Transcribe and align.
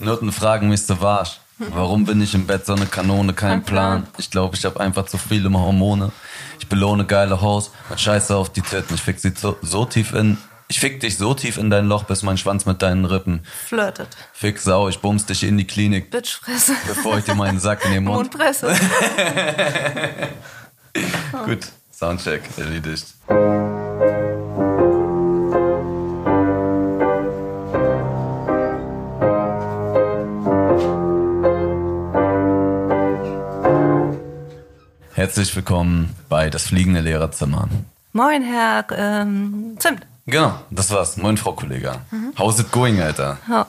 Noten 0.00 0.32
fragen 0.32 0.68
mich 0.68 0.84
so 0.84 1.00
warsch. 1.00 1.38
Warum 1.58 2.04
bin 2.04 2.20
ich 2.20 2.34
im 2.34 2.46
Bett 2.46 2.66
so 2.66 2.74
eine 2.74 2.86
Kanone, 2.86 3.34
kein 3.34 3.62
Plan? 3.62 4.06
Ich 4.18 4.30
glaube, 4.30 4.56
ich 4.56 4.64
habe 4.64 4.80
einfach 4.80 5.06
zu 5.06 5.16
viele 5.18 5.52
Hormone. 5.52 6.10
Ich 6.58 6.66
belohne 6.68 7.04
geile 7.04 7.40
Haus, 7.40 7.70
mit 7.88 8.00
Scheiße 8.00 8.34
auf 8.34 8.50
die 8.50 8.62
Titten. 8.62 8.94
Ich 8.94 9.02
fick 9.02 9.18
sie 9.20 9.32
so, 9.36 9.56
so 9.62 9.84
tief 9.84 10.12
in. 10.12 10.38
Ich 10.68 10.80
fick 10.80 11.00
dich 11.00 11.18
so 11.18 11.34
tief 11.34 11.58
in 11.58 11.70
dein 11.70 11.86
Loch, 11.86 12.04
bis 12.04 12.22
mein 12.22 12.38
Schwanz 12.38 12.64
mit 12.66 12.80
deinen 12.82 13.04
Rippen. 13.04 13.44
Flirtet. 13.66 14.08
Fick 14.32 14.58
Sau, 14.58 14.88
ich 14.88 14.98
bums 15.00 15.26
dich 15.26 15.44
in 15.44 15.58
die 15.58 15.66
Klinik, 15.66 16.10
Bitchfresse. 16.10 16.72
bevor 16.86 17.18
ich 17.18 17.24
dir 17.24 17.34
meinen 17.34 17.60
Sack 17.60 17.84
in 17.84 17.92
den 17.92 18.04
Mund. 18.04 18.16
Mundpresse. 18.16 18.74
Gut, 21.44 21.68
Soundcheck 21.92 22.42
erledigt. 22.56 23.06
Herzlich 35.22 35.54
willkommen 35.54 36.16
bei 36.28 36.50
Das 36.50 36.64
fliegende 36.64 36.98
Lehrerzimmer. 36.98 37.68
Moin, 38.12 38.42
Herr 38.42 38.84
ähm, 38.90 39.76
Zimt. 39.78 40.04
Genau, 40.26 40.60
das 40.72 40.90
war's. 40.90 41.16
Moin, 41.16 41.36
Frau 41.36 41.52
Kollega. 41.52 42.00
How's 42.36 42.58
it 42.58 42.72
going, 42.72 43.00
Alter? 43.00 43.38
Ja. 43.48 43.68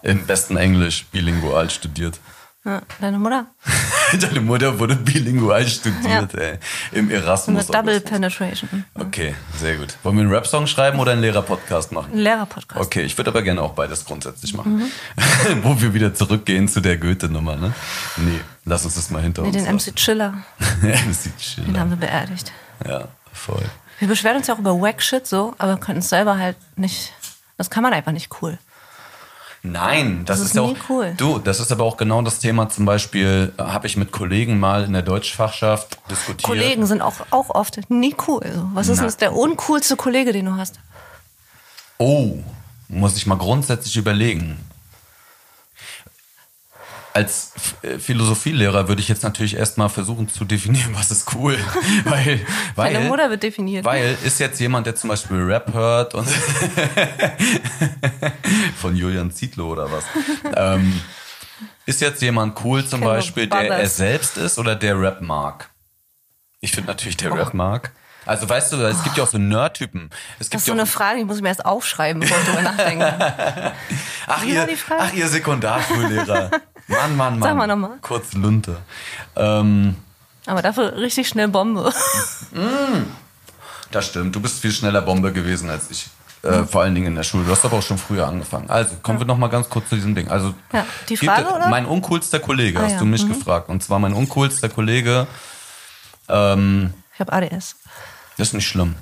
Im 0.00 0.24
besten 0.24 0.56
Englisch, 0.56 1.04
bilingual 1.12 1.68
studiert. 1.68 2.20
Ja, 2.64 2.80
deine 3.02 3.18
Mutter? 3.18 3.44
Deine 4.20 4.40
Mutter 4.40 4.78
wurde 4.78 4.94
bilingual 4.96 5.66
studiert, 5.66 6.32
Ja. 6.34 6.40
ey. 6.40 6.58
Im 6.92 7.10
Erasmus. 7.10 7.66
Double 7.66 8.00
Penetration. 8.00 8.84
Okay, 8.94 9.34
sehr 9.58 9.76
gut. 9.76 9.94
Wollen 10.02 10.16
wir 10.16 10.22
einen 10.22 10.32
Rap-Song 10.32 10.66
schreiben 10.66 10.98
oder 11.00 11.12
einen 11.12 11.22
Lehrer-Podcast 11.22 11.92
machen? 11.92 12.12
Ein 12.12 12.18
Lehrerpodcast. 12.18 12.80
Okay, 12.80 13.02
ich 13.02 13.16
würde 13.18 13.30
aber 13.30 13.42
gerne 13.42 13.62
auch 13.62 13.72
beides 13.74 14.04
grundsätzlich 14.04 14.54
machen. 14.54 14.76
Mhm. 14.76 15.62
Wo 15.64 15.80
wir 15.80 15.92
wieder 15.94 16.14
zurückgehen 16.14 16.68
zu 16.68 16.80
der 16.80 16.96
Goethe-Nummer, 16.98 17.56
ne? 17.56 17.72
Nee, 18.16 18.40
lass 18.64 18.84
uns 18.84 18.94
das 18.94 19.10
mal 19.10 19.22
hinter 19.22 19.42
Nee, 19.42 19.48
uns 19.48 19.84
den 19.84 19.92
MC 19.92 19.96
Chiller, 19.96 20.34
lassen. 20.58 21.08
MC 21.10 21.22
den 21.24 21.36
Chiller. 21.38 21.80
haben 21.80 21.90
wir 21.90 21.96
beerdigt. 21.96 22.52
Ja, 22.86 23.08
voll. 23.32 23.64
Wir 23.98 24.08
beschweren 24.08 24.36
uns 24.36 24.46
ja 24.46 24.54
auch 24.54 24.58
über 24.58 24.80
Wack-Shit 24.80 25.26
so, 25.26 25.54
aber 25.58 25.78
können 25.78 25.98
es 26.00 26.08
selber 26.10 26.38
halt 26.38 26.56
nicht. 26.76 27.12
Das 27.56 27.70
kann 27.70 27.82
man 27.82 27.92
einfach 27.94 28.12
nicht 28.12 28.30
cool. 28.42 28.58
Nein, 29.72 30.24
das, 30.24 30.38
Das 30.38 30.46
ist 30.46 30.50
ist 30.52 30.56
ja 30.56 30.62
auch. 30.62 30.76
cool. 30.88 31.14
Du, 31.16 31.38
das 31.38 31.60
ist 31.60 31.70
aber 31.72 31.84
auch 31.84 31.96
genau 31.96 32.22
das 32.22 32.38
Thema. 32.38 32.68
Zum 32.68 32.84
Beispiel 32.84 33.52
äh, 33.58 33.62
habe 33.62 33.86
ich 33.86 33.96
mit 33.96 34.12
Kollegen 34.12 34.58
mal 34.60 34.84
in 34.84 34.92
der 34.92 35.02
Deutschfachschaft 35.02 35.98
diskutiert. 36.10 36.42
Kollegen 36.42 36.86
sind 36.86 37.02
auch, 37.02 37.14
auch 37.30 37.50
oft 37.50 37.78
nie 37.90 38.14
cool. 38.28 38.42
So. 38.54 38.68
Was 38.74 38.88
ist 38.88 38.96
Na. 38.96 39.02
denn 39.02 39.06
das 39.08 39.16
der 39.16 39.34
uncoolste 39.36 39.96
Kollege, 39.96 40.32
den 40.32 40.46
du 40.46 40.56
hast? 40.56 40.78
Oh, 41.98 42.38
muss 42.88 43.16
ich 43.16 43.26
mal 43.26 43.36
grundsätzlich 43.38 43.96
überlegen. 43.96 44.58
Als 47.16 47.52
äh, 47.80 47.98
Philosophielehrer 47.98 48.88
würde 48.88 49.00
ich 49.00 49.08
jetzt 49.08 49.22
natürlich 49.22 49.56
erstmal 49.56 49.88
versuchen 49.88 50.28
zu 50.28 50.44
definieren, 50.44 50.90
was 50.92 51.10
ist 51.10 51.34
cool. 51.34 51.56
weil, 52.04 52.46
weil, 52.74 52.92
Deine 52.92 53.08
Mutter 53.08 53.30
wird 53.30 53.42
definiert. 53.42 53.86
Weil 53.86 54.18
ist 54.22 54.38
jetzt 54.38 54.60
jemand, 54.60 54.86
der 54.86 54.96
zum 54.96 55.08
Beispiel 55.08 55.38
Rap 55.38 55.72
hört 55.72 56.14
und 56.14 56.28
von 58.76 58.94
Julian 58.94 59.30
Zietlow 59.30 59.72
oder 59.72 59.90
was? 59.90 60.04
ähm, 60.56 61.00
ist 61.86 62.02
jetzt 62.02 62.20
jemand 62.20 62.62
cool 62.62 62.84
zum 62.84 63.00
Beispiel, 63.00 63.46
der 63.46 63.62
er 63.62 63.88
selbst 63.88 64.36
ist 64.36 64.58
oder 64.58 64.76
der 64.76 65.00
Rap 65.00 65.22
mag? 65.22 65.70
Ich 66.60 66.72
finde 66.72 66.88
natürlich, 66.88 67.16
der 67.16 67.32
Rap 67.32 67.54
mag. 67.54 67.92
Also 68.26 68.46
weißt 68.46 68.74
du, 68.74 68.76
es 68.84 69.02
gibt 69.04 69.16
ja 69.16 69.22
auch 69.22 69.28
so 69.28 69.38
Nerd-Typen. 69.38 70.10
Das 70.38 70.48
ist 70.48 70.66
so 70.66 70.72
eine 70.72 70.84
Frage, 70.84 71.20
die 71.20 71.24
muss 71.24 71.36
ich 71.36 71.42
mir 71.42 71.48
erst 71.48 71.64
aufschreiben, 71.64 72.20
bevor 72.20 72.36
ich 72.36 72.44
drüber 72.44 72.60
nachdenke. 72.60 73.72
Ach, 74.26 74.44
ihr, 74.44 74.68
ach, 74.98 75.14
ihr 75.14 75.28
Sekundarschullehrer. 75.28 76.50
Mann, 76.88 77.16
Mann, 77.16 77.38
Mann. 77.38 77.42
Sag 77.42 77.56
mal 77.56 77.66
noch 77.66 77.76
mal. 77.76 77.98
Kurz 78.00 78.32
Lunte. 78.34 78.78
Ähm, 79.34 79.96
Aber 80.46 80.62
dafür 80.62 80.96
richtig 80.96 81.28
schnell 81.28 81.48
Bombe. 81.48 81.92
das 83.90 84.06
stimmt. 84.06 84.34
Du 84.36 84.40
bist 84.40 84.60
viel 84.60 84.72
schneller 84.72 85.02
Bombe 85.02 85.32
gewesen 85.32 85.68
als 85.70 85.90
ich. 85.90 86.08
Äh, 86.44 86.60
Mhm. 86.60 86.68
vor 86.68 86.82
allen 86.82 86.94
Dingen 86.94 87.08
in 87.08 87.14
der 87.16 87.22
Schule. 87.24 87.44
Du 87.44 87.50
hast 87.50 87.64
aber 87.64 87.78
auch 87.78 87.82
schon 87.82 87.98
früher 87.98 88.26
angefangen. 88.28 88.70
Also, 88.70 88.94
kommen 89.02 89.18
wir 89.18 89.26
noch 89.26 89.38
mal 89.38 89.48
ganz 89.48 89.68
kurz 89.68 89.88
zu 89.88 89.96
diesem 89.96 90.14
Ding. 90.14 90.28
Also, 90.28 90.54
Ja, 90.72 90.86
die 91.08 91.14
gibt- 91.16 91.24
Frage, 91.32 91.48
oder? 91.52 91.68
mein 91.68 91.86
uncoolster 91.86 92.38
Kollege, 92.38 92.78
Ah, 92.78 92.82
hast 92.84 92.92
ja. 92.92 92.98
du 92.98 93.04
mich 93.06 93.24
Mhm. 93.24 93.30
gefragt. 93.34 93.68
Und 93.68 93.82
zwar 93.82 93.98
mein 93.98 94.12
uncoolster 94.12 94.68
Kollege, 94.68 95.26
ähm, 96.28 96.94
Ich 97.14 97.20
habe 97.20 97.32
ADS. 97.32 97.74
das 98.36 98.48
ist 98.48 98.54
nicht 98.54 98.68
schlimm. 98.68 98.94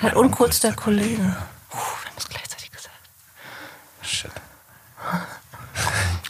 Halt 0.00 0.14
uncoolster 0.14 0.72
Kollege. 0.74 1.36
Puh, 1.70 1.78
wir 1.78 2.10
haben 2.10 2.16
es 2.18 2.28
gleichzeitig 2.28 2.70
gesagt. 2.70 2.94
Shit. 4.02 4.30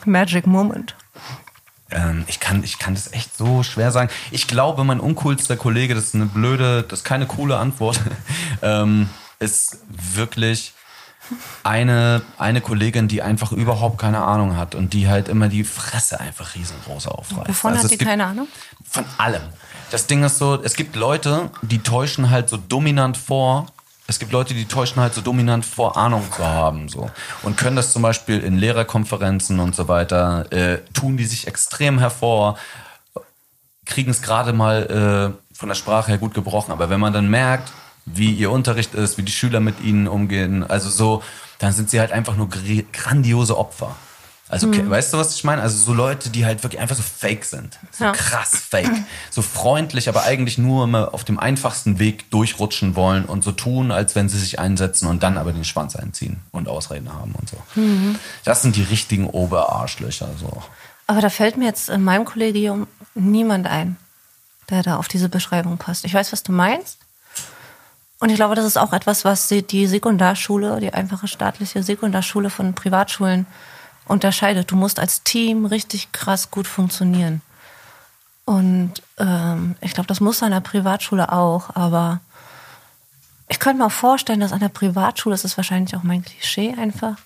Magic 0.06 0.46
Moment. 0.46 0.94
Ähm, 1.90 2.24
ich, 2.26 2.38
kann, 2.40 2.62
ich 2.64 2.78
kann 2.78 2.94
das 2.94 3.12
echt 3.12 3.36
so 3.36 3.62
schwer 3.62 3.90
sagen. 3.92 4.10
Ich 4.30 4.46
glaube, 4.46 4.84
mein 4.84 5.00
uncoolster 5.00 5.56
Kollege, 5.56 5.94
das 5.94 6.04
ist 6.04 6.14
eine 6.14 6.26
blöde, 6.26 6.82
das 6.82 7.00
ist 7.00 7.04
keine 7.04 7.26
coole 7.26 7.56
Antwort, 7.56 8.00
ähm, 8.62 9.08
ist 9.38 9.78
wirklich 9.88 10.74
eine, 11.62 12.22
eine 12.38 12.60
Kollegin, 12.60 13.08
die 13.08 13.22
einfach 13.22 13.52
überhaupt 13.52 13.98
keine 13.98 14.22
Ahnung 14.22 14.56
hat 14.56 14.74
und 14.74 14.92
die 14.92 15.08
halt 15.08 15.28
immer 15.28 15.48
die 15.48 15.64
Fresse 15.64 16.20
einfach 16.20 16.54
riesengroß 16.54 17.06
aufreißt. 17.06 17.48
Wovon 17.48 17.72
Also 17.72 17.84
hat 17.84 17.90
die 17.90 17.98
keine 17.98 18.26
Ahnung? 18.26 18.48
Von 18.84 19.04
allem. 19.18 19.42
Das 19.90 20.06
Ding 20.06 20.22
ist 20.24 20.38
so, 20.38 20.60
es 20.62 20.74
gibt 20.74 20.96
Leute, 20.96 21.50
die 21.62 21.78
täuschen 21.78 22.30
halt 22.30 22.48
so 22.48 22.56
dominant 22.56 23.16
vor. 23.16 23.66
Es 24.10 24.18
gibt 24.18 24.32
Leute, 24.32 24.54
die 24.54 24.64
täuschen 24.64 25.02
halt 25.02 25.12
so 25.12 25.20
dominant 25.20 25.66
vor, 25.66 25.98
Ahnung 25.98 26.24
zu 26.34 26.42
haben, 26.42 26.88
so. 26.88 27.10
Und 27.42 27.58
können 27.58 27.76
das 27.76 27.92
zum 27.92 28.00
Beispiel 28.00 28.40
in 28.40 28.56
Lehrerkonferenzen 28.56 29.60
und 29.60 29.76
so 29.76 29.86
weiter, 29.86 30.50
äh, 30.50 30.78
tun 30.94 31.18
die 31.18 31.26
sich 31.26 31.46
extrem 31.46 31.98
hervor, 31.98 32.56
kriegen 33.84 34.10
es 34.10 34.22
gerade 34.22 34.54
mal 34.54 35.36
äh, 35.52 35.54
von 35.54 35.68
der 35.68 35.76
Sprache 35.76 36.10
her 36.10 36.18
gut 36.18 36.32
gebrochen. 36.32 36.72
Aber 36.72 36.88
wenn 36.88 37.00
man 37.00 37.12
dann 37.12 37.28
merkt, 37.28 37.70
wie 38.06 38.32
ihr 38.32 38.50
Unterricht 38.50 38.94
ist, 38.94 39.18
wie 39.18 39.22
die 39.22 39.32
Schüler 39.32 39.60
mit 39.60 39.82
ihnen 39.82 40.08
umgehen, 40.08 40.64
also 40.68 40.88
so, 40.88 41.22
dann 41.58 41.72
sind 41.72 41.90
sie 41.90 42.00
halt 42.00 42.10
einfach 42.10 42.34
nur 42.34 42.48
gr- 42.48 42.84
grandiose 42.90 43.58
Opfer. 43.58 43.94
Also, 44.50 44.70
ke- 44.70 44.88
weißt 44.88 45.12
du, 45.12 45.18
was 45.18 45.34
ich 45.34 45.44
meine? 45.44 45.60
Also 45.60 45.76
so 45.76 45.92
Leute, 45.92 46.30
die 46.30 46.46
halt 46.46 46.62
wirklich 46.62 46.80
einfach 46.80 46.96
so 46.96 47.02
fake 47.02 47.44
sind. 47.44 47.78
So 47.92 48.04
Ja. 48.04 48.12
krass 48.12 48.50
fake. 48.70 48.90
So 49.30 49.42
freundlich, 49.42 50.08
aber 50.08 50.22
eigentlich 50.22 50.56
nur 50.56 50.84
immer 50.84 51.12
auf 51.12 51.24
dem 51.24 51.38
einfachsten 51.38 51.98
Weg 51.98 52.30
durchrutschen 52.30 52.96
wollen 52.96 53.26
und 53.26 53.44
so 53.44 53.52
tun, 53.52 53.90
als 53.92 54.14
wenn 54.14 54.28
sie 54.30 54.38
sich 54.38 54.58
einsetzen 54.58 55.06
und 55.06 55.22
dann 55.22 55.36
aber 55.36 55.52
den 55.52 55.64
Schwanz 55.64 55.96
einziehen 55.96 56.40
und 56.50 56.66
Ausreden 56.68 57.12
haben 57.12 57.34
und 57.34 57.48
so. 57.50 57.56
Das 58.44 58.62
sind 58.62 58.76
die 58.76 58.82
richtigen 58.84 59.26
Oberarschlöcher, 59.28 60.28
so. 60.40 60.62
Aber 61.06 61.20
da 61.20 61.28
fällt 61.30 61.56
mir 61.58 61.66
jetzt 61.66 61.88
in 61.90 62.02
meinem 62.02 62.24
Kollegium 62.24 62.86
niemand 63.14 63.66
ein, 63.66 63.96
der 64.70 64.82
da 64.82 64.96
auf 64.96 65.08
diese 65.08 65.28
Beschreibung 65.28 65.76
passt. 65.78 66.04
Ich 66.06 66.14
weiß, 66.14 66.32
was 66.32 66.42
du 66.42 66.52
meinst. 66.52 66.98
Und 68.20 68.30
ich 68.30 68.36
glaube, 68.36 68.54
das 68.54 68.64
ist 68.64 68.76
auch 68.78 68.92
etwas, 68.92 69.24
was 69.24 69.48
die 69.48 69.86
Sekundarschule, 69.86 70.80
die 70.80 70.92
einfache 70.92 71.28
staatliche 71.28 71.82
Sekundarschule 71.82 72.50
von 72.50 72.74
Privatschulen 72.74 73.46
unterscheidet. 74.08 74.70
Du 74.70 74.76
musst 74.76 74.98
als 74.98 75.22
Team 75.22 75.66
richtig 75.66 76.12
krass 76.12 76.50
gut 76.50 76.66
funktionieren. 76.66 77.42
Und 78.44 78.94
ähm, 79.18 79.76
ich 79.80 79.92
glaube, 79.92 80.06
das 80.06 80.20
muss 80.20 80.42
an 80.42 80.52
der 80.52 80.60
Privatschule 80.60 81.30
auch, 81.30 81.76
aber 81.76 82.20
ich 83.48 83.60
könnte 83.60 83.78
mir 83.78 83.86
auch 83.86 83.92
vorstellen, 83.92 84.40
dass 84.40 84.52
an 84.52 84.60
der 84.60 84.68
Privatschule, 84.68 85.34
das 85.34 85.44
ist 85.44 85.56
wahrscheinlich 85.56 85.94
auch 85.96 86.02
mein 86.02 86.24
Klischee 86.24 86.74
einfach, 86.78 87.16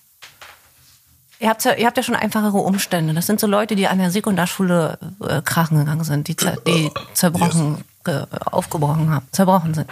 Ihr 1.43 1.49
habt, 1.49 1.65
ja, 1.65 1.75
ihr 1.75 1.87
habt 1.89 1.97
ja 1.97 2.05
schon 2.05 2.15
einfachere 2.15 2.59
Umstände. 2.59 3.15
Das 3.15 3.27
sind 3.27 3.41
so 3.41 3.49
Leute, 3.49 3.75
die 3.75 3.89
an 3.89 3.99
der 3.99 4.13
Sekundarschule 4.13 4.97
äh, 5.27 5.43
krachen 5.43 5.77
gegangen 5.77 6.05
sind, 6.05 6.29
die, 6.29 6.37
zer, 6.37 6.57
die 6.65 6.89
zerbrochen, 7.15 7.83
ge, 8.05 8.27
aufgebrochen 8.45 9.11
haben, 9.11 9.27
zerbrochen 9.33 9.75
sind. 9.75 9.91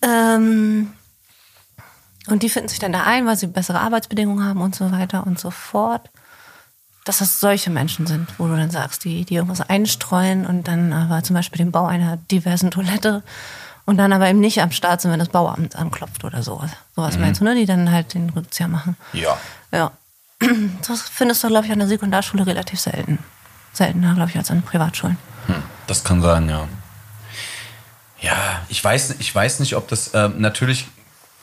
Ähm, 0.00 0.92
und 2.28 2.42
die 2.42 2.48
finden 2.48 2.68
sich 2.68 2.78
dann 2.78 2.92
da 2.92 3.04
ein, 3.04 3.26
weil 3.26 3.36
sie 3.36 3.46
bessere 3.46 3.80
Arbeitsbedingungen 3.80 4.44
haben 4.44 4.60
und 4.60 4.74
so 4.74 4.90
weiter 4.92 5.26
und 5.26 5.38
so 5.38 5.50
fort. 5.50 6.10
Dass 7.04 7.18
das 7.18 7.40
solche 7.40 7.70
Menschen 7.70 8.06
sind, 8.06 8.28
wo 8.38 8.46
du 8.46 8.56
dann 8.56 8.70
sagst, 8.70 9.04
die, 9.04 9.24
die 9.24 9.36
irgendwas 9.36 9.62
einstreuen 9.62 10.44
und 10.44 10.68
dann 10.68 10.92
aber 10.92 11.22
zum 11.22 11.34
Beispiel 11.34 11.58
den 11.58 11.72
Bau 11.72 11.86
einer 11.86 12.18
diversen 12.30 12.70
Toilette 12.70 13.22
und 13.86 13.96
dann 13.96 14.12
aber 14.12 14.28
eben 14.28 14.40
nicht 14.40 14.60
am 14.60 14.70
Start 14.70 15.00
sind, 15.00 15.12
wenn 15.12 15.18
das 15.18 15.30
Bauamt 15.30 15.74
anklopft 15.74 16.24
oder 16.24 16.42
sowas. 16.42 16.70
Sowas 16.94 17.18
meinst 17.18 17.40
du, 17.40 17.44
ne? 17.44 17.54
Die 17.54 17.64
dann 17.64 17.90
halt 17.90 18.12
den 18.12 18.28
Rückzieher 18.28 18.68
machen. 18.68 18.96
Ja. 19.12 19.38
Ja. 19.72 19.92
Das 20.86 21.02
findest 21.02 21.42
du, 21.42 21.48
glaube 21.48 21.66
ich, 21.66 21.72
an 21.72 21.78
der 21.78 21.88
Sekundarschule 21.88 22.46
relativ 22.46 22.78
selten. 22.78 23.18
Seltener, 23.72 24.14
glaube 24.14 24.30
ich, 24.30 24.36
als 24.36 24.50
an 24.50 24.62
Privatschulen. 24.62 25.16
Das 25.86 26.04
kann 26.04 26.20
sein, 26.20 26.48
ja. 26.48 26.68
Ja, 28.20 28.60
ich 28.68 28.82
weiß, 28.82 29.16
ich 29.18 29.34
weiß 29.34 29.60
nicht, 29.60 29.74
ob 29.76 29.88
das 29.88 30.10
ähm, 30.14 30.34
natürlich 30.38 30.86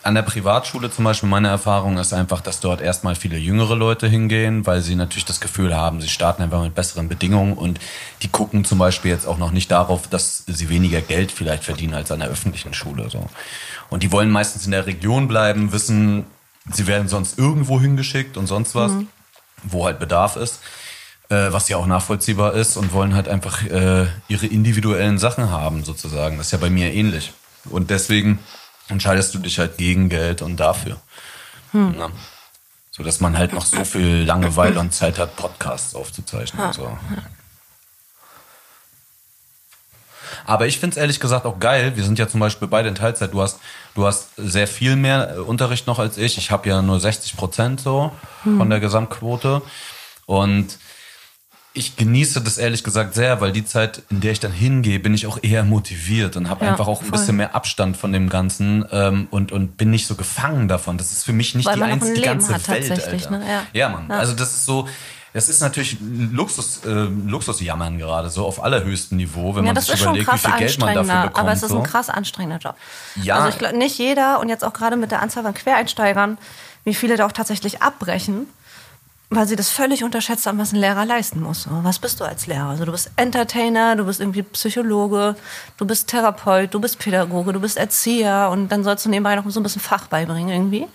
an 0.05 0.13
der 0.13 0.21
Privatschule 0.21 0.91
zum 0.91 1.03
Beispiel 1.03 1.27
meine 1.27 1.47
Erfahrung 1.47 1.97
ist 1.97 2.13
einfach, 2.13 2.39
dass 2.41 2.59
dort 2.59 2.79
erstmal 2.79 3.15
viele 3.15 3.37
jüngere 3.37 3.75
Leute 3.75 4.07
hingehen, 4.07 4.65
weil 4.67 4.81
sie 4.81 4.95
natürlich 4.95 5.25
das 5.25 5.39
Gefühl 5.41 5.75
haben, 5.75 5.99
sie 5.99 6.09
starten 6.09 6.43
einfach 6.43 6.61
mit 6.61 6.75
besseren 6.75 7.09
Bedingungen 7.09 7.53
und 7.53 7.79
die 8.21 8.27
gucken 8.27 8.65
zum 8.65 8.77
Beispiel 8.77 9.09
jetzt 9.09 9.27
auch 9.27 9.39
noch 9.39 9.49
nicht 9.51 9.71
darauf, 9.71 10.07
dass 10.07 10.43
sie 10.45 10.69
weniger 10.69 11.01
Geld 11.01 11.31
vielleicht 11.31 11.63
verdienen 11.63 11.95
als 11.95 12.11
an 12.11 12.19
der 12.19 12.29
öffentlichen 12.29 12.75
Schule. 12.75 13.09
So. 13.09 13.25
Und 13.89 14.03
die 14.03 14.11
wollen 14.11 14.29
meistens 14.29 14.65
in 14.65 14.71
der 14.71 14.85
Region 14.85 15.27
bleiben, 15.27 15.71
wissen, 15.71 16.25
sie 16.71 16.85
werden 16.85 17.07
sonst 17.07 17.39
irgendwo 17.39 17.81
hingeschickt 17.81 18.37
und 18.37 18.45
sonst 18.45 18.75
was, 18.75 18.91
Mhm. 18.91 19.07
wo 19.63 19.85
halt 19.85 19.97
Bedarf 19.97 20.35
ist, 20.35 20.59
äh, 21.29 21.47
was 21.51 21.67
ja 21.67 21.77
auch 21.77 21.87
nachvollziehbar 21.87 22.53
ist 22.53 22.77
und 22.77 22.93
wollen 22.93 23.15
halt 23.15 23.27
einfach 23.27 23.63
äh, 23.65 24.05
ihre 24.27 24.45
individuellen 24.45 25.17
Sachen 25.17 25.49
haben, 25.49 25.83
sozusagen. 25.83 26.37
Das 26.37 26.47
ist 26.47 26.51
ja 26.51 26.59
bei 26.59 26.69
mir 26.69 26.93
ähnlich. 26.93 27.33
Und 27.71 27.89
deswegen 27.89 28.37
entscheidest 28.87 29.33
du 29.33 29.39
dich 29.39 29.59
halt 29.59 29.77
gegen 29.77 30.09
Geld 30.09 30.41
und 30.41 30.57
dafür. 30.57 30.97
Hm. 31.71 31.95
Ja. 31.97 32.09
So 32.91 33.03
dass 33.03 33.19
man 33.19 33.37
halt 33.37 33.53
noch 33.53 33.65
so 33.65 33.83
viel 33.83 34.23
Langeweile 34.23 34.79
und 34.79 34.93
Zeit 34.93 35.19
hat, 35.19 35.35
Podcasts 35.35 35.95
aufzuzeichnen. 35.95 36.67
und 36.67 36.73
So. 36.73 36.97
Aber 40.45 40.67
ich 40.67 40.79
finde 40.79 40.95
es 40.95 40.97
ehrlich 40.97 41.19
gesagt 41.19 41.45
auch 41.45 41.59
geil. 41.59 41.95
Wir 41.95 42.03
sind 42.03 42.19
ja 42.19 42.27
zum 42.27 42.39
Beispiel 42.39 42.67
beide 42.67 42.87
in 42.87 42.95
Teilzeit. 42.95 43.33
Du 43.33 43.41
hast, 43.41 43.59
du 43.95 44.05
hast 44.05 44.29
sehr 44.37 44.67
viel 44.67 44.95
mehr 44.95 45.35
äh, 45.35 45.39
Unterricht 45.39 45.88
noch 45.88 45.99
als 45.99 46.17
ich. 46.17 46.38
Ich 46.38 46.51
habe 46.51 46.69
ja 46.69 46.81
nur 46.81 46.99
60 46.99 47.35
Prozent 47.35 47.81
so 47.81 48.11
von 48.43 48.69
der 48.69 48.79
Gesamtquote. 48.79 49.61
Und 50.25 50.77
ich 51.75 51.95
genieße 51.98 52.42
das 52.42 52.57
ehrlich 52.57 52.83
gesagt 52.83 53.13
sehr, 53.16 53.42
weil 53.42 53.51
die 53.51 53.66
Zeit, 53.66 54.01
in 54.10 54.22
der 54.22 54.31
ich 54.31 54.39
dann 54.39 54.51
hingehe, 54.51 55.00
bin 55.00 55.13
ich 55.13 55.27
auch 55.27 55.38
eher 55.42 55.63
motiviert 55.63 56.36
und 56.38 56.50
habe 56.50 56.66
Ja, 56.66 56.72
einfach 56.72 56.88
auch 56.88 57.01
ein 57.01 57.07
voll. 57.07 57.19
bisschen 57.19 57.36
mehr 57.36 57.54
Abstand 57.54 57.98
von 57.98 58.12
dem 58.13 58.30
Ganzen 58.30 58.86
ähm, 58.92 59.27
und, 59.31 59.51
und 59.51 59.77
bin 59.77 59.92
nicht 59.92 60.07
so 60.07 60.16
gefangen 60.16 60.68
davon. 60.68 60.98
Das 60.98 61.12
ist 61.12 61.24
für 61.24 61.33
mich 61.33 61.54
nicht 61.56 61.66
Weil 61.66 61.75
die, 61.75 61.83
ein 61.83 61.92
einzige, 61.94 62.13
die 62.16 62.22
ganze 62.22 62.54
hat 62.54 62.68
Welt, 62.69 62.88
tatsächlich, 62.88 63.25
Alter. 63.30 63.39
ne? 63.39 63.45
Ja. 63.48 63.62
Ja, 63.74 63.89
Mann. 63.89 64.07
Ja. 64.10 64.18
Also 64.18 64.33
das 64.33 64.54
ist 64.56 64.66
so, 64.66 64.88
das 65.33 65.50
ist 65.50 65.60
natürlich 65.62 65.98
Luxus, 66.31 66.81
äh, 66.86 66.89
Luxusjammern 67.27 67.98
gerade, 67.98 68.30
so 68.30 68.45
auf 68.45 68.63
allerhöchstem 68.63 69.18
Niveau, 69.18 69.54
wenn 69.56 69.63
Ja, 69.66 69.68
man 69.69 69.75
das 69.75 69.88
sich 69.88 70.01
überlegt, 70.01 70.31
wie 70.31 70.38
viel 70.38 70.51
Geld 70.57 70.80
man 70.80 70.94
dafür 70.95 71.22
bekommt. 71.24 71.38
aber 71.39 71.51
es 71.51 71.62
ist 71.63 71.72
ein 71.74 71.83
krass 71.83 72.10
anstrengender 72.10 72.57
Job. 72.60 72.75
Ja. 73.22 73.36
Also 73.36 73.50
ich 73.50 73.57
glaube, 73.57 73.77
nicht 73.77 73.98
jeder 73.98 74.39
und 74.39 74.48
jetzt 74.50 74.63
auch 74.63 74.74
gerade 74.74 74.95
mit 74.95 75.12
der 75.12 75.22
Anzahl 75.22 75.44
von 75.44 75.54
Quereinsteigern, 75.54 76.38
wie 76.86 76.94
viele 76.94 77.18
da 77.18 77.25
auch 77.25 77.31
tatsächlich 77.33 77.81
abbrechen, 77.81 78.48
weil 79.30 79.48
sie 79.48 79.56
das 79.56 79.69
völlig 79.69 80.04
unterschätzt 80.04 80.45
haben, 80.45 80.60
was 80.60 80.72
ein 80.72 80.80
Lehrer 80.80 81.06
leisten 81.06 81.42
muss. 81.42 81.68
Was 81.69 82.00
bist 82.00 82.19
du 82.19 82.25
als 82.25 82.48
Lehrer? 82.48 82.69
Also 82.69 82.86
du 82.86 82.92
bist 82.92 83.12
Entertainer, 83.16 83.95
du 83.95 84.06
bist 84.06 84.19
irgendwie 84.19 84.44
Psychologe, 84.44 85.36
du 85.77 85.86
bist 85.86 86.07
Therapeut, 86.07 86.74
du 86.74 86.80
bist 86.80 87.00
Pädagoge, 87.00 87.54
du 87.54 87.60
bist 87.60 87.77
Erzieher 87.77 88.50
und 88.51 88.69
dann 88.69 88.83
sollst 88.83 89.06
du 89.06 89.10
nebenbei 89.10 89.36
noch 89.36 89.50
so 89.50 89.60
ein 89.60 89.63
bisschen 89.63 89.81
Fach 89.81 90.07
beibringen 90.07 90.50
irgendwie. 90.50 90.88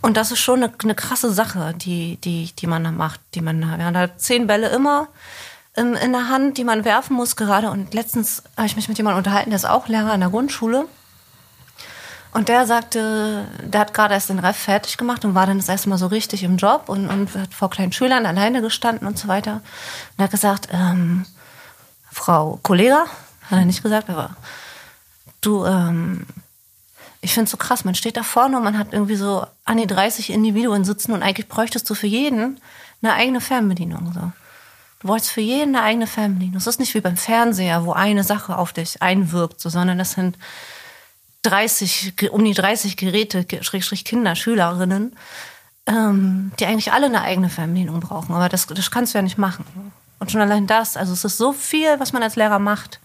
Und 0.00 0.16
das 0.16 0.30
ist 0.30 0.38
schon 0.38 0.62
eine, 0.62 0.72
eine 0.82 0.94
krasse 0.94 1.32
Sache, 1.32 1.74
die, 1.76 2.16
die, 2.18 2.52
die 2.56 2.66
man 2.68 2.84
da 2.84 2.92
macht, 2.92 3.20
die 3.34 3.40
man 3.40 3.60
da, 3.60 3.76
man 3.76 3.96
hat 3.96 4.20
zehn 4.20 4.46
Bälle 4.46 4.68
immer 4.68 5.08
ähm, 5.76 5.94
in 5.94 6.12
der 6.12 6.28
Hand, 6.28 6.58
die 6.58 6.64
man 6.64 6.84
werfen 6.84 7.16
muss 7.16 7.34
gerade. 7.34 7.70
Und 7.70 7.94
letztens 7.94 8.44
habe 8.56 8.66
ich 8.66 8.76
mich 8.76 8.88
mit 8.88 8.98
jemandem 8.98 9.18
unterhalten, 9.18 9.50
der 9.50 9.56
ist 9.56 9.68
auch 9.68 9.88
Lehrer 9.88 10.14
in 10.14 10.20
der 10.20 10.30
Grundschule. 10.30 10.86
Und 12.32 12.48
der 12.48 12.66
sagte, 12.66 13.46
der 13.62 13.80
hat 13.80 13.94
gerade 13.94 14.14
erst 14.14 14.28
den 14.28 14.38
Ref 14.38 14.56
fertig 14.56 14.96
gemacht 14.96 15.24
und 15.24 15.34
war 15.34 15.46
dann 15.46 15.56
das 15.58 15.68
erste 15.68 15.88
Mal 15.88 15.98
so 15.98 16.06
richtig 16.06 16.42
im 16.42 16.56
Job 16.56 16.88
und, 16.88 17.08
und 17.08 17.34
hat 17.34 17.54
vor 17.54 17.70
kleinen 17.70 17.92
Schülern 17.92 18.26
alleine 18.26 18.60
gestanden 18.60 19.08
und 19.08 19.18
so 19.18 19.28
weiter. 19.28 19.54
Und 19.54 20.18
er 20.18 20.24
hat 20.24 20.30
gesagt, 20.30 20.68
ähm, 20.70 21.24
Frau 22.12 22.58
Kollega, 22.62 23.06
hat 23.50 23.58
er 23.58 23.64
nicht 23.64 23.82
gesagt, 23.82 24.10
aber 24.10 24.36
du, 25.40 25.64
ähm, 25.64 26.26
ich 27.20 27.32
finde 27.32 27.44
es 27.44 27.50
so 27.50 27.56
krass, 27.56 27.84
man 27.84 27.94
steht 27.94 28.16
da 28.16 28.22
vorne 28.22 28.56
und 28.56 28.64
man 28.64 28.78
hat 28.78 28.92
irgendwie 28.92 29.16
so 29.16 29.46
an 29.64 29.78
die 29.78 29.86
30 29.86 30.30
Individuen 30.30 30.84
sitzen 30.84 31.12
und 31.12 31.22
eigentlich 31.22 31.48
bräuchtest 31.48 31.88
du 31.88 31.94
für 31.94 32.06
jeden 32.06 32.60
eine 33.02 33.14
eigene 33.14 33.40
Fernbedienung. 33.40 34.12
So. 34.12 34.32
Du 35.00 35.08
bräuchtest 35.08 35.32
für 35.32 35.40
jeden 35.40 35.76
eine 35.76 35.84
eigene 35.84 36.06
Fernbedienung. 36.06 36.56
Es 36.56 36.66
ist 36.66 36.80
nicht 36.80 36.94
wie 36.94 37.00
beim 37.00 37.16
Fernseher, 37.16 37.84
wo 37.84 37.92
eine 37.92 38.24
Sache 38.24 38.56
auf 38.56 38.72
dich 38.72 39.00
einwirkt, 39.02 39.60
so, 39.60 39.68
sondern 39.68 39.98
das 39.98 40.12
sind 40.12 40.36
30, 41.42 42.14
ge- 42.16 42.28
um 42.30 42.44
die 42.44 42.54
30 42.54 42.96
Geräte, 42.96 43.44
Ge- 43.44 43.62
Schrägstrich 43.62 44.04
Kinder, 44.04 44.34
Schülerinnen, 44.36 45.16
ähm, 45.86 46.52
die 46.58 46.66
eigentlich 46.66 46.92
alle 46.92 47.06
eine 47.06 47.22
eigene 47.22 47.48
Fernbedienung 47.48 48.00
brauchen. 48.00 48.34
Aber 48.34 48.48
das, 48.48 48.66
das 48.66 48.90
kannst 48.90 49.14
du 49.14 49.18
ja 49.18 49.22
nicht 49.22 49.38
machen. 49.38 49.64
Und 50.18 50.30
schon 50.32 50.40
allein 50.40 50.66
das, 50.66 50.96
also 50.96 51.12
es 51.12 51.24
ist 51.24 51.38
so 51.38 51.52
viel, 51.52 51.98
was 52.00 52.12
man 52.12 52.22
als 52.22 52.36
Lehrer 52.36 52.58
macht. 52.58 53.00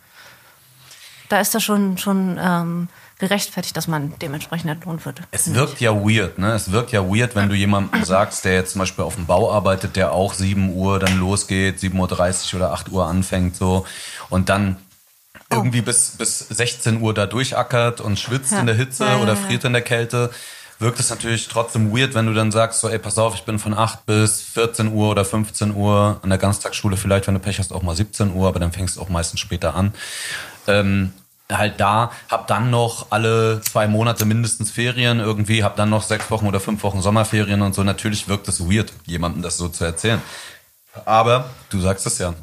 Da 1.30 1.40
ist 1.40 1.56
das 1.56 1.64
schon, 1.64 1.98
schon 1.98 2.38
ähm, 2.42 2.90
gerechtfertigt, 3.20 3.78
dass 3.78 3.88
man 3.88 4.14
dementsprechend 4.22 4.70
entlohnt 4.70 5.06
wird. 5.06 5.22
Es 5.32 5.54
wirkt 5.54 5.80
ja 5.80 5.94
weird, 5.96 6.38
ne? 6.40 6.54
Es 6.54 6.72
wirkt 6.72 6.92
ja 6.92 7.02
weird, 7.08 7.36
wenn 7.36 7.50
du 7.50 7.56
jemandem 7.56 8.04
sagst, 8.04 8.44
der 8.46 8.54
jetzt 8.56 8.74
zum 8.74 8.80
Beispiel 8.80 9.04
auf 9.06 9.16
dem 9.16 9.26
Bau 9.28 9.52
arbeitet, 9.52 9.96
der 9.96 10.12
auch 10.12 10.34
7 10.34 10.76
Uhr 10.76 11.00
dann 11.00 11.20
losgeht, 11.20 11.80
7.30 11.80 12.54
Uhr 12.56 12.60
oder 12.60 12.74
8 12.74 12.90
Uhr 12.92 13.06
anfängt 13.06 13.56
so 13.56 13.86
und 14.30 14.50
dann 14.50 14.76
irgendwie 15.56 15.82
bis, 15.82 16.12
bis 16.18 16.40
16 16.40 17.02
Uhr 17.02 17.14
da 17.14 17.26
durchackert 17.26 18.02
und 18.02 18.20
schwitzt 18.20 18.52
Ja. 18.52 18.60
in 18.60 18.66
der 18.68 18.76
Hitze 18.76 19.06
Ja, 19.06 19.18
oder 19.18 19.36
friert 19.36 19.64
in 19.64 19.74
der 19.74 19.82
Kälte, 19.82 20.30
wirkt 20.80 21.00
es 21.00 21.10
natürlich 21.10 21.48
trotzdem 21.48 21.96
weird, 21.96 22.14
wenn 22.14 22.26
du 22.26 22.34
dann 22.34 22.52
sagst, 22.52 22.82
so, 22.82 22.90
ey, 22.90 23.00
pass 23.00 23.18
auf, 23.18 23.36
ich 23.36 23.44
bin 23.44 23.60
von 23.60 23.74
8 23.74 24.06
bis 24.06 24.42
14 24.42 24.92
Uhr 24.92 25.10
oder 25.12 25.24
15 25.24 25.74
Uhr 25.76 26.20
an 26.22 26.30
der 26.30 26.38
Ganztagsschule, 26.40 26.98
vielleicht, 26.98 27.28
wenn 27.28 27.34
du 27.36 27.40
Pech 27.40 27.60
hast, 27.60 27.72
auch 27.72 27.84
mal 27.84 27.96
17 27.96 28.34
Uhr, 28.34 28.48
aber 28.48 28.60
dann 28.60 28.72
fängst 28.72 28.98
du 28.98 29.02
auch 29.02 29.10
meistens 29.10 29.40
später 29.40 29.76
an. 29.76 29.94
Ähm, 30.68 31.14
halt 31.52 31.80
da, 31.80 32.12
hab 32.30 32.48
dann 32.48 32.70
noch 32.72 33.08
alle 33.12 33.62
zwei 33.62 33.88
Monate 33.88 34.26
mindestens 34.26 34.72
Ferien 34.72 35.20
irgendwie, 35.20 35.64
hab 35.64 35.76
dann 35.76 35.90
noch 35.90 36.02
sechs 36.04 36.32
Wochen 36.32 36.48
oder 36.48 36.60
fünf 36.60 36.82
Wochen 36.84 37.02
Sommerferien 37.02 37.62
und 37.62 37.76
so. 37.76 37.84
Natürlich 37.84 38.28
wirkt 38.28 38.48
es 38.48 38.62
weird, 38.70 38.92
jemandem 39.06 39.42
das 39.44 39.58
so 39.58 39.68
zu 39.70 39.84
erzählen. 39.86 40.22
Aber 41.06 41.50
du 41.70 41.80
sagst 41.80 42.06
es 42.08 42.18
ja. 42.18 42.34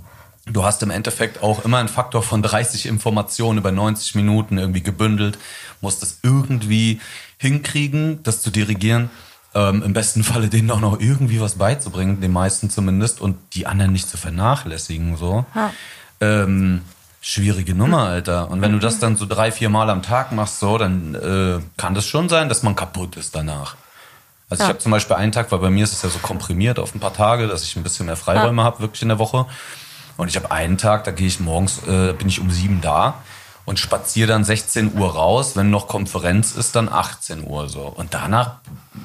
Du 0.47 0.65
hast 0.65 0.83
im 0.83 0.91
Endeffekt 0.91 1.43
auch 1.43 1.65
immer 1.65 1.79
einen 1.79 1.89
Faktor 1.89 2.23
von 2.23 2.43
30 2.43 2.87
Informationen 2.87 3.59
über 3.59 3.73
90 3.73 4.15
Minuten 4.15 4.59
irgendwie 4.59 4.83
gebündelt, 4.83 5.39
musst 5.81 6.03
es 6.03 6.19
irgendwie 6.23 7.01
hinkriegen, 7.39 8.23
das 8.23 8.41
zu 8.43 8.51
dirigieren. 8.51 9.11
Ähm, 9.55 9.83
Im 9.83 9.93
besten 9.93 10.23
Falle 10.25 10.49
denen 10.49 10.71
auch 10.71 10.81
noch 10.81 10.99
irgendwie 11.01 11.41
was 11.41 11.57
beizubringen, 11.57 12.21
den 12.21 12.33
meisten 12.33 12.71
zumindest, 12.71 13.21
und 13.21 13.37
die 13.53 13.67
anderen 13.67 13.93
nicht 13.93 14.09
zu 14.09 14.17
vernachlässigen. 14.17 15.17
So. 15.17 15.45
Ja. 15.55 15.73
Ähm, 16.21 16.83
schwierige 17.21 17.75
Nummer, 17.75 18.05
Alter. 18.07 18.51
Und 18.51 18.63
wenn 18.63 18.73
du 18.73 18.79
das 18.79 18.99
dann 18.99 19.17
so 19.17 19.27
drei, 19.27 19.51
vier 19.53 19.69
Mal 19.69 19.91
am 19.91 20.03
Tag 20.03 20.33
machst, 20.33 20.61
so, 20.61 20.79
dann 20.79 21.15
äh, 21.15 21.61
kann 21.77 21.95
das 21.95 22.07
schon 22.07 22.29
sein, 22.29 22.49
dass 22.49 22.63
man 22.63 22.77
kaputt 22.77 23.17
ist 23.17 23.35
danach. 23.35 23.75
Also 24.49 24.63
ich 24.63 24.67
Ja. 24.67 24.69
habe 24.69 24.79
zum 24.79 24.93
Beispiel 24.93 25.17
einen 25.17 25.33
Tag, 25.33 25.51
weil 25.53 25.59
bei 25.59 25.71
mir 25.71 25.85
ist 25.85 25.93
es 25.93 26.03
ja 26.03 26.09
so 26.09 26.19
komprimiert 26.21 26.79
auf 26.79 26.95
ein 26.95 27.01
paar 27.01 27.13
Tage, 27.15 27.47
dass 27.47 27.63
ich 27.65 27.77
ein 27.77 27.83
bisschen 27.83 28.07
mehr 28.07 28.17
Freiräume 28.17 28.63
habe, 28.65 28.81
wirklich 28.81 29.03
in 29.03 29.09
der 29.09 29.19
Woche. 29.19 29.47
Und 30.21 30.29
ich 30.29 30.37
habe 30.37 30.51
einen 30.51 30.77
Tag, 30.77 31.05
da 31.05 31.13
gehe 31.13 31.27
ich 31.27 31.41
morgens, 31.41 31.79
äh, 31.87 32.13
bin 32.13 32.29
ich 32.29 32.41
um 32.41 32.51
sieben 32.51 32.83
da 32.83 33.23
und 33.65 33.79
spaziere 33.79 34.29
dann 34.29 34.45
16 34.45 34.99
Uhr 34.99 35.15
raus. 35.15 35.57
Wenn 35.57 35.71
noch 35.71 35.89
Konferenz 35.89 36.53
ist, 36.53 36.77
dann 36.77 36.91
18 36.91 37.43
Uhr 37.43 37.71
so. 37.71 37.85
Und 37.85 38.13
danach 38.13 38.57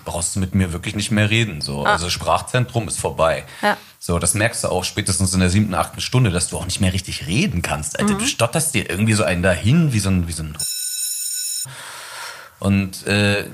brauchst 0.03 0.35
du 0.35 0.41
mit 0.41 0.55
mir 0.55 0.73
wirklich 0.73 0.93
nicht 0.93 1.11
mehr 1.11 1.29
reden. 1.29 1.61
So. 1.61 1.85
Also 1.85 2.09
Sprachzentrum 2.09 2.89
ist 2.89 2.99
vorbei. 2.99 3.45
Ja. 3.61 3.77
So, 3.97 4.19
das 4.19 4.33
merkst 4.33 4.65
du 4.65 4.67
auch 4.67 4.83
spätestens 4.83 5.33
in 5.33 5.39
der 5.39 5.49
siebten, 5.49 5.73
achten 5.73 6.01
Stunde, 6.01 6.31
dass 6.31 6.49
du 6.49 6.57
auch 6.57 6.65
nicht 6.65 6.81
mehr 6.81 6.91
richtig 6.91 7.27
reden 7.27 7.61
kannst. 7.61 7.97
Alter, 7.97 8.15
du 8.15 8.25
stotterst 8.25 8.73
dir 8.73 8.89
irgendwie 8.89 9.13
so 9.13 9.23
einen 9.23 9.41
dahin, 9.41 9.93
wie 9.93 9.99
so 9.99 10.09
ein, 10.09 10.27
wie 10.27 10.33
so 10.33 10.43
ein. 10.43 10.57
Und 12.59 13.07
äh, 13.07 13.45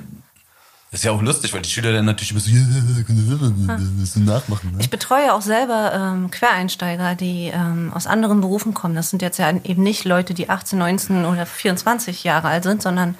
ist 0.94 1.06
ja 1.06 1.12
auch 1.14 1.22
lustig, 1.22 1.54
weil 1.54 1.62
die 1.62 1.70
Schüler 1.70 1.94
dann 1.94 2.04
natürlich 2.04 2.32
immer 2.32 2.42
so, 2.42 2.52
du 4.20 4.20
nachmachen, 4.20 4.74
ne? 4.74 4.78
Ich 4.82 4.90
betreue 4.90 5.34
auch 5.34 5.42
selber 5.42 5.94
ähm, 5.94 6.30
Quereinsteiger, 6.32 7.16
die 7.16 7.48
ähm, 7.48 7.94
aus 7.94 8.08
anderen 8.08 8.42
Berufen 8.42 8.74
kommen. 8.74 8.94
Das 8.94 9.10
sind 9.10 9.22
jetzt 9.22 9.38
ja 9.38 9.50
eben 9.64 9.84
nicht 9.84 10.04
Leute, 10.04 10.34
die 10.34 10.50
18, 10.50 10.78
19 10.78 11.24
oder 11.24 11.46
24 11.46 12.26
Jahre 12.26 12.50
alt 12.50 12.64
sind, 12.64 12.82
sondern 12.82 13.16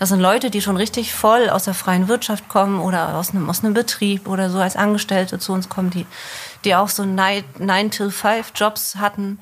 das 0.00 0.08
sind 0.08 0.18
Leute, 0.18 0.50
die 0.50 0.60
schon 0.60 0.76
richtig 0.76 1.14
voll 1.14 1.48
aus 1.48 1.62
der 1.62 1.74
freien 1.74 2.08
Wirtschaft 2.08 2.48
kommen 2.48 2.80
oder 2.80 3.14
aus 3.14 3.30
einem, 3.30 3.48
aus 3.48 3.62
einem 3.62 3.74
Betrieb 3.74 4.26
oder 4.26 4.50
so 4.50 4.58
als 4.58 4.74
Angestellte 4.74 5.38
zu 5.38 5.52
uns 5.52 5.68
kommen, 5.68 5.90
die, 5.90 6.06
die 6.64 6.74
auch 6.74 6.88
so 6.88 7.04
9-to-5-Jobs 7.04 8.96
hatten. 8.96 9.38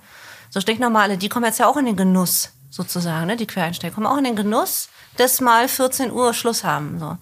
So 0.51 0.61
stinknormale, 0.61 1.17
die 1.17 1.31
kommen 1.31 1.47
jetzt 1.47 1.61
ja 1.61 1.67
auch 1.67 1.79
in 1.79 1.87
den 1.87 1.97
Genuss 1.97 2.51
sozusagen, 2.69 3.27
ne? 3.27 3.39
die 3.39 3.47
Quereinsteiger 3.47 3.95
kommen 3.95 4.07
auch 4.07 4.19
in 4.19 4.25
den 4.25 4.37
Genuss, 4.37 4.91
dass 5.17 5.41
mal 5.41 5.67
14 5.67 6.13
Uhr 6.13 6.35
Schluss 6.35 6.63
haben. 6.63 6.99
So. 6.99 7.17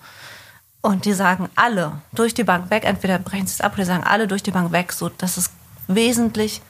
Und 0.81 1.05
die 1.05 1.13
sagen 1.13 1.49
alle 1.57 2.01
durch 2.13 2.35
die 2.35 2.45
Bank 2.45 2.71
weg, 2.71 2.85
entweder 2.85 3.19
brechen 3.19 3.47
sie 3.47 3.55
es 3.55 3.61
ab 3.61 3.75
oder 3.75 3.85
sagen 3.85 4.05
alle 4.05 4.29
durch 4.29 4.43
die 4.43 4.53
Bank 4.53 4.71
weg, 4.73 4.93
so 4.93 5.09
dass 5.09 5.37
es 5.37 5.51
wesentlich 5.89 6.63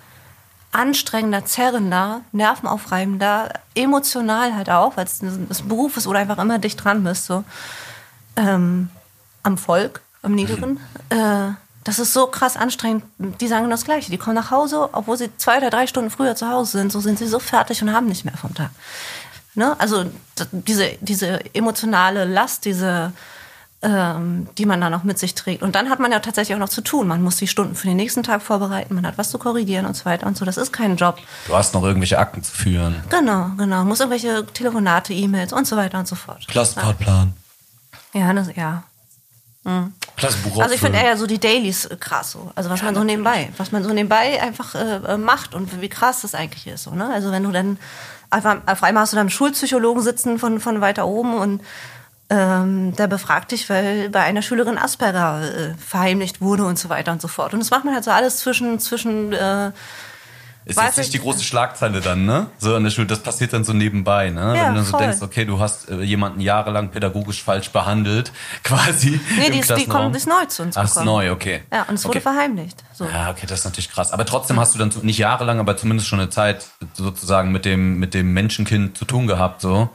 anstrengender, 0.73 1.45
zerrender, 1.45 2.23
nervenaufreibender, 2.33 3.53
emotional 3.75 4.55
halt 4.55 4.71
auch, 4.71 4.97
weil 4.97 5.05
es 5.05 5.21
das 5.49 5.63
Beruf 5.63 5.97
ist 5.97 6.07
oder 6.07 6.21
einfach 6.21 6.39
immer 6.39 6.59
dicht 6.59 6.83
dran 6.83 7.05
bist, 7.05 7.27
so 7.27 7.45
ähm, 8.37 8.91
am 9.43 9.59
Volk, 9.59 10.01
am 10.23 10.35
Niederen. 10.35 10.79
Äh, 11.11 11.53
das 11.85 11.99
ist 11.99 12.13
so 12.13 12.27
krass 12.27 12.57
anstrengend. 12.57 13.05
Die 13.19 13.49
sagen 13.49 13.71
das 13.71 13.85
Gleiche. 13.85 14.11
Die 14.11 14.19
kommen 14.19 14.35
nach 14.35 14.51
Hause, 14.51 14.91
obwohl 14.93 15.17
sie 15.17 15.35
zwei 15.39 15.57
oder 15.57 15.71
drei 15.71 15.87
Stunden 15.87 16.11
früher 16.11 16.37
zu 16.37 16.49
Hause 16.51 16.79
sind, 16.79 16.93
so 16.93 17.01
sind 17.01 17.19
sie 17.19 17.27
so 17.27 17.39
fertig 17.39 17.81
und 17.83 17.93
haben 17.93 18.07
nicht 18.07 18.27
mehr 18.27 18.37
vom 18.37 18.55
Tag. 18.55 18.71
Ne? 19.55 19.75
Also 19.81 20.05
diese, 20.53 20.99
diese 21.01 21.41
emotionale 21.55 22.27
Last, 22.27 22.67
diese 22.67 23.13
ähm, 23.81 24.49
die 24.59 24.67
man 24.67 24.81
dann 24.81 24.93
auch 24.95 25.05
mit 25.05 25.19
sich 25.19 25.35
trägt. 25.35 25.63
Und 25.63 25.75
dann 25.75 25.89
hat 25.89 26.01
man 26.01 26.11
ja 26.11 26.19
tatsächlich 26.19 26.55
auch 26.55 26.61
noch 26.61 26.69
zu 26.69 26.81
tun. 26.81 27.07
Man 27.07 27.23
muss 27.23 27.37
die 27.37 27.47
Stunden 27.47 27.75
für 27.75 27.87
den 27.87 27.97
nächsten 27.97 28.23
Tag 28.23 28.43
vorbereiten, 28.43 28.95
man 28.95 29.07
hat 29.07 29.19
was 29.19 29.31
zu 29.31 29.39
korrigieren 29.39 29.87
und 29.87 29.95
so 29.95 30.05
weiter 30.05 30.27
und 30.27 30.37
so. 30.37 30.45
Das 30.45 30.57
ist 30.57 30.73
kein 30.73 30.97
Job. 30.97 31.19
Du 31.47 31.55
hast 31.55 31.75
noch 31.75 31.85
irgendwelche 31.85 32.19
Akten 32.19 32.43
zu 32.43 32.53
führen. 32.53 32.97
Genau, 33.09 33.51
genau. 33.57 33.85
Muss 33.85 34.01
irgendwelche 34.01 34.45
Telefonate, 34.47 35.13
E-Mails 35.13 35.53
und 35.53 35.67
so 35.67 35.77
weiter 35.77 35.99
und 35.99 36.09
so 36.09 36.17
fort. 36.17 36.47
Klassenfahrtplan. 36.49 37.35
Ja, 38.15 38.33
das, 38.33 38.49
ja. 38.57 38.83
Buch 40.43 40.63
Also 40.63 40.75
ich 40.75 40.81
finde 40.81 40.99
eher 40.99 41.17
so 41.17 41.27
die 41.27 41.39
Dailies 41.39 41.89
krass 42.01 42.33
so. 42.33 42.51
Also 42.55 42.71
was 42.71 42.83
man 42.83 42.95
so 42.95 43.05
nebenbei, 43.05 43.51
was 43.59 43.71
man 43.71 43.85
so 43.85 43.93
nebenbei 43.93 44.41
einfach 44.43 44.75
äh, 44.75 44.97
äh, 44.97 45.17
macht 45.19 45.55
und 45.55 45.81
wie 45.81 45.89
krass 45.89 46.23
das 46.23 46.35
eigentlich 46.35 46.67
ist. 46.67 46.85
So, 46.85 46.91
ne? 46.93 47.11
Also 47.13 47.31
wenn 47.31 47.45
du 47.45 47.53
dann 47.53 47.79
einfach 48.31 48.59
auf 48.67 48.83
einmal 48.83 49.03
hast 49.03 49.13
du 49.13 49.17
da 49.17 49.21
einen 49.21 49.31
Schulpsychologen 49.31 50.03
sitzen 50.03 50.39
von, 50.39 50.59
von 50.59 50.81
weiter 50.81 51.07
oben 51.07 51.35
und 51.35 51.61
ähm, 52.31 52.95
der 52.97 53.07
befragt 53.07 53.53
dich, 53.53 53.71
weil 53.71 54.11
bei 54.11 54.21
einer 54.21 54.43
Schülerin 54.43 54.77
Asperger 54.79 55.43
äh, 55.43 55.75
verheimlicht 55.79 56.41
wurde 56.41 56.65
und 56.65 56.79
so 56.79 56.89
weiter 56.89 57.13
und 57.13 57.23
so 57.23 57.29
fort. 57.29 57.55
Und 57.55 57.61
das 57.61 57.71
macht 57.71 57.85
man 57.85 57.95
halt 57.95 58.05
so 58.05 58.11
alles 58.11 58.39
zwischen, 58.39 58.79
zwischen 58.81 59.33
äh, 59.33 59.69
Ist 60.67 60.77
weiß 60.77 60.85
jetzt 60.89 60.97
nicht 60.99 61.07
ich- 61.07 61.13
die 61.13 61.19
große 61.21 61.43
Schlagzeile 61.43 62.03
dann, 62.03 62.27
ne? 62.27 62.49
So 62.59 62.75
an 62.77 62.85
der 62.85 62.91
Schule, 62.91 63.07
das 63.07 63.21
passiert 63.21 63.55
dann 63.55 63.65
so 63.65 63.73
nebenbei, 63.73 64.29
ne? 64.29 64.41
Ja, 64.41 64.67
Wenn 64.67 64.69
du 64.71 64.75
dann 64.75 64.85
so 64.85 64.91
voll. 64.91 65.01
denkst, 65.01 65.23
okay, 65.23 65.47
du 65.47 65.59
hast 65.59 65.89
äh, 65.89 66.03
jemanden 66.03 66.41
jahrelang 66.41 66.91
pädagogisch 66.91 67.43
falsch 67.43 67.71
behandelt, 67.71 68.31
quasi. 68.63 69.19
Nee, 69.39 69.47
im 69.47 69.53
die, 69.55 69.59
ist, 69.61 69.75
die 69.75 69.87
kommt, 69.87 70.15
ist 70.15 70.27
neu 70.29 70.45
zu 70.49 70.65
uns 70.65 70.77
Ach, 70.77 70.85
ist 70.85 70.91
gekommen. 70.95 71.07
neu, 71.07 71.33
okay. 71.33 71.63
Ja, 71.73 71.85
und 71.85 71.95
es 71.95 72.05
wurde 72.05 72.19
okay. 72.19 72.21
verheimlicht. 72.21 72.85
So. 72.93 73.07
Ja, 73.07 73.31
okay, 73.31 73.47
das 73.49 73.61
ist 73.61 73.65
natürlich 73.65 73.91
krass. 73.91 74.13
Aber 74.13 74.27
trotzdem 74.27 74.61
hast 74.61 74.75
du 74.75 74.79
dann 74.79 74.93
nicht 75.01 75.17
jahrelang, 75.19 75.61
aber 75.61 75.79
zumindest 75.79 76.07
schon 76.09 76.21
eine 76.21 76.29
Zeit 76.29 76.67
sozusagen 76.93 77.53
mit 77.53 77.65
dem, 77.65 77.99
mit 77.99 78.13
dem 78.13 78.35
Menschenkind 78.35 78.99
zu 78.99 79.07
tun 79.07 79.27
gehabt, 79.27 79.63
so. 79.63 79.89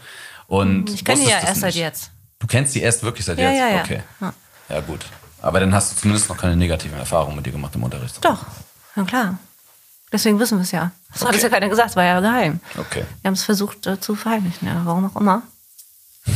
Und 0.48 0.90
Ich 0.90 1.06
kenne 1.06 1.22
ja 1.24 1.38
erst 1.40 1.62
seit 1.62 1.76
jetzt. 1.76 2.10
Du 2.44 2.48
kennst 2.48 2.76
die 2.76 2.82
erst 2.82 3.04
wirklich 3.04 3.26
seit 3.26 3.38
Ja, 3.40 3.50
jetzt? 3.52 3.60
ja, 3.60 3.68
ja. 3.70 3.82
Okay. 3.84 4.04
Ja. 4.20 4.34
Ja, 4.68 4.82
gut. 4.82 5.00
Aber 5.42 5.62
dann 5.62 5.74
hast 5.74 5.94
du 5.94 5.96
zumindest 6.02 6.28
noch 6.28 6.36
keine 6.38 6.58
negativen 6.58 6.98
Erfahrungen 7.00 7.38
mit 7.38 7.46
dir 7.46 7.54
gemacht 7.54 7.74
im 7.76 7.84
Unterricht. 7.84 8.18
Doch, 8.24 8.40
na 8.98 9.04
klar. 9.06 9.38
Deswegen 10.12 10.38
wissen 10.40 10.58
wir 10.58 10.64
es 10.64 10.72
ja. 10.72 10.92
Das 11.14 11.22
hat 11.22 11.30
Okay. 11.30 11.38
es 11.38 11.44
ja 11.44 11.50
keiner 11.50 11.70
gesagt, 11.70 11.92
es 11.92 11.96
war 11.96 12.04
ja 12.04 12.20
geheim. 12.20 12.60
Okay. 12.78 13.06
Wir 13.22 13.30
haben 13.30 13.34
es 13.36 13.46
versucht 13.46 13.88
äh, 13.88 13.98
zu 13.98 14.16
verheimlichen, 14.16 14.68
ja, 14.68 14.82
warum 14.84 15.10
auch 15.10 15.20
immer. 15.22 15.42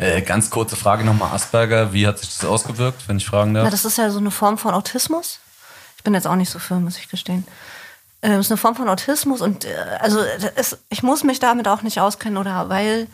Äh, 0.00 0.22
ganz 0.22 0.48
kurze 0.50 0.76
Frage 0.76 1.02
nochmal, 1.04 1.32
Asperger, 1.32 1.92
wie 1.92 2.06
hat 2.06 2.20
sich 2.20 2.28
das 2.38 2.44
ausgewirkt, 2.48 3.08
wenn 3.08 3.16
ich 3.16 3.26
fragen 3.26 3.52
darf? 3.54 3.64
Na, 3.64 3.70
das 3.70 3.84
ist 3.84 3.98
ja 3.98 4.10
so 4.10 4.18
eine 4.20 4.30
Form 4.30 4.56
von 4.56 4.72
Autismus. 4.72 5.40
Ich 5.96 6.04
bin 6.04 6.14
jetzt 6.14 6.28
auch 6.28 6.36
nicht 6.36 6.50
so 6.50 6.60
firm, 6.60 6.84
muss 6.84 6.96
ich 6.98 7.08
gestehen. 7.08 7.44
Äh, 8.20 8.34
Es 8.34 8.46
ist 8.46 8.52
eine 8.52 8.58
Form 8.58 8.76
von 8.76 8.88
Autismus 8.88 9.40
und 9.40 9.64
äh, 9.64 9.74
also 9.98 10.20
es, 10.54 10.78
ich 10.88 11.02
muss 11.02 11.24
mich 11.24 11.40
damit 11.40 11.66
auch 11.66 11.82
nicht 11.82 11.98
auskennen 12.00 12.36
oder 12.38 12.68
weil 12.68 13.08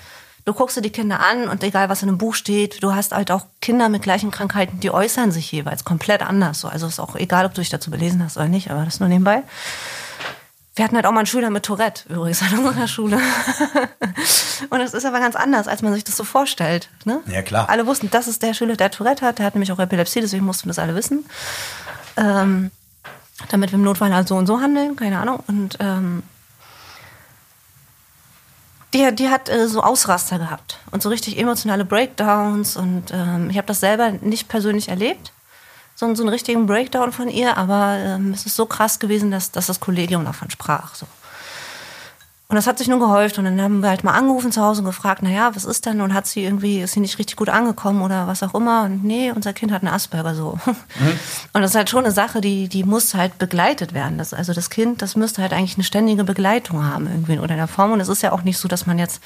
du 0.45 0.53
guckst 0.53 0.77
dir 0.77 0.83
die 0.83 0.91
Kinder 0.91 1.21
an 1.21 1.49
und 1.49 1.63
egal 1.63 1.89
was 1.89 2.03
in 2.03 2.09
einem 2.09 2.19
Buch 2.19 2.35
steht, 2.35 2.83
du 2.83 2.95
hast 2.95 3.13
halt 3.13 3.31
auch 3.31 3.47
Kinder 3.61 3.89
mit 3.89 4.03
gleichen 4.03 4.31
Krankheiten, 4.31 4.81
die 4.81 4.91
äußern 4.91 5.33
sich 5.33 5.51
jeweils 5.53 5.85
komplett 5.85 6.23
anders. 6.23 6.61
So. 6.61 6.69
Also 6.69 6.87
ist 6.87 7.01
auch 7.01 7.17
egal, 7.17 7.47
ob 7.47 7.55
du 7.55 7.61
dich 7.61 7.71
dazu 7.71 7.91
belesen 7.91 8.23
hast 8.23 8.37
oder 8.37 8.49
nicht, 8.49 8.71
aber 8.71 8.85
das 8.85 9.01
nur 9.01 9.09
nebenbei. 9.09 9.43
Wir 10.77 10.85
hatten 10.85 10.97
halt 10.97 11.07
auch 11.07 11.13
mal 11.13 11.21
einen 11.21 11.27
Schüler 11.27 11.51
mit 11.51 11.63
Tourette 11.63 12.13
übrigens 12.13 12.43
an 12.53 12.59
unserer 12.59 12.89
Schule. 12.89 13.19
und 14.71 14.81
es 14.81 14.93
ist 14.93 15.07
aber 15.07 15.21
ganz 15.21 15.37
anders, 15.37 15.69
als 15.69 15.83
man 15.83 15.95
sich 15.95 16.05
das 16.05 16.17
so 16.17 16.25
vorstellt. 16.25 16.89
Ne? 17.05 17.21
Ja, 17.27 17.43
klar. 17.43 17.69
Alle 17.71 17.87
wussten, 17.87 18.11
das 18.11 18.29
ist 18.29 18.43
der 18.43 18.55
Schüler, 18.55 18.77
der 18.77 18.91
Tourette 18.91 19.25
hat. 19.25 19.39
Der 19.39 19.47
hat 19.47 19.55
nämlich 19.55 19.73
auch 19.73 19.79
Epilepsie, 19.79 20.21
deswegen 20.21 20.45
mussten 20.45 20.69
das 20.69 20.79
alle 20.79 20.95
wissen. 20.95 21.25
Ähm, 22.17 22.71
damit 23.49 23.71
wir 23.71 23.79
im 23.79 23.85
Notfall 23.85 24.15
halt 24.15 24.29
so 24.29 24.37
und 24.37 24.47
so 24.47 24.61
handeln, 24.61 24.97
keine 24.97 25.19
Ahnung. 25.19 25.43
Und 25.47 25.79
ähm, 25.81 26.23
die, 28.95 29.15
die 29.15 29.29
hat 29.29 29.49
äh, 29.49 29.69
so 29.69 29.83
Ausraster 29.83 30.39
gehabt 30.39 30.79
und 30.91 31.03
so 31.03 31.09
richtig 31.09 31.39
emotionale 31.39 31.85
Breakdowns. 31.85 32.77
Und 32.77 33.07
ähm, 33.13 33.51
ich 33.51 33.57
habe 33.59 33.67
das 33.67 33.81
selber 33.81 34.13
nicht 34.13 34.49
persönlich 34.49 34.89
erlebt, 34.89 35.33
so, 35.97 36.13
so 36.15 36.23
einen 36.23 36.31
richtigen 36.31 36.67
Breakdown 36.67 37.13
von 37.13 37.29
ihr, 37.29 37.57
aber 37.57 37.99
ähm, 37.99 38.33
es 38.33 38.47
ist 38.47 38.57
so 38.57 38.67
krass 38.67 38.99
gewesen, 38.99 39.31
dass, 39.31 39.51
dass 39.51 39.67
das 39.67 39.81
Kollegium 39.81 40.25
davon 40.25 40.51
sprach. 40.51 40.95
So. 40.95 41.07
Und 42.55 42.59
das 42.59 42.69
hat 42.69 42.79
sich 42.79 42.87
nun 42.87 43.01
gehäuft 43.01 43.37
und 43.37 43.47
dann 43.47 43.61
haben 43.61 43.81
wir 43.81 43.89
halt 43.89 44.05
mal 44.05 44.13
angerufen 44.13 44.53
zu 44.53 44.63
Hause 44.63 44.83
und 44.83 44.87
gefragt, 44.87 45.25
naja, 45.25 45.51
was 45.57 45.65
ist 45.65 45.87
denn? 45.87 46.01
Und 46.01 46.15
hat 46.15 46.29
sie 46.29 46.45
irgendwie, 46.45 46.83
ist 46.83 46.93
sie 46.93 47.01
nicht 47.01 47.19
richtig 47.19 47.35
gut 47.35 47.49
angekommen 47.49 48.01
oder 48.01 48.29
was 48.29 48.45
auch 48.45 48.55
immer? 48.55 48.85
Und 48.85 49.03
nee, 49.03 49.33
unser 49.33 49.53
Kind 49.53 49.73
hat 49.73 49.83
einen 49.83 49.93
Asperger 49.93 50.37
so. 50.37 50.57
Und 51.53 51.63
das 51.63 51.73
ist 51.73 51.75
halt 51.75 51.91
schon 51.91 52.05
eine 52.05 52.13
Sache, 52.13 52.41
die, 52.41 52.69
die 52.69 52.85
muss 52.85 53.13
halt 53.15 53.39
begleitet 53.39 53.93
werden. 53.93 54.19
Das, 54.19 54.33
also 54.33 54.53
das 54.53 54.71
Kind, 54.71 55.03
das 55.03 55.17
müsste 55.17 55.43
halt 55.43 55.53
eigentlich 55.53 55.75
eine 55.75 55.83
ständige 55.83 56.23
Begleitung 56.23 56.85
haben 56.85 57.09
irgendwie 57.09 57.33
in 57.33 57.39
irgendeiner 57.39 57.67
Form. 57.67 57.91
Und 57.91 57.99
es 57.99 58.09
ist 58.09 58.23
ja 58.23 58.31
auch 58.31 58.43
nicht 58.43 58.59
so, 58.59 58.69
dass 58.69 58.87
man 58.87 59.01
jetzt 59.01 59.21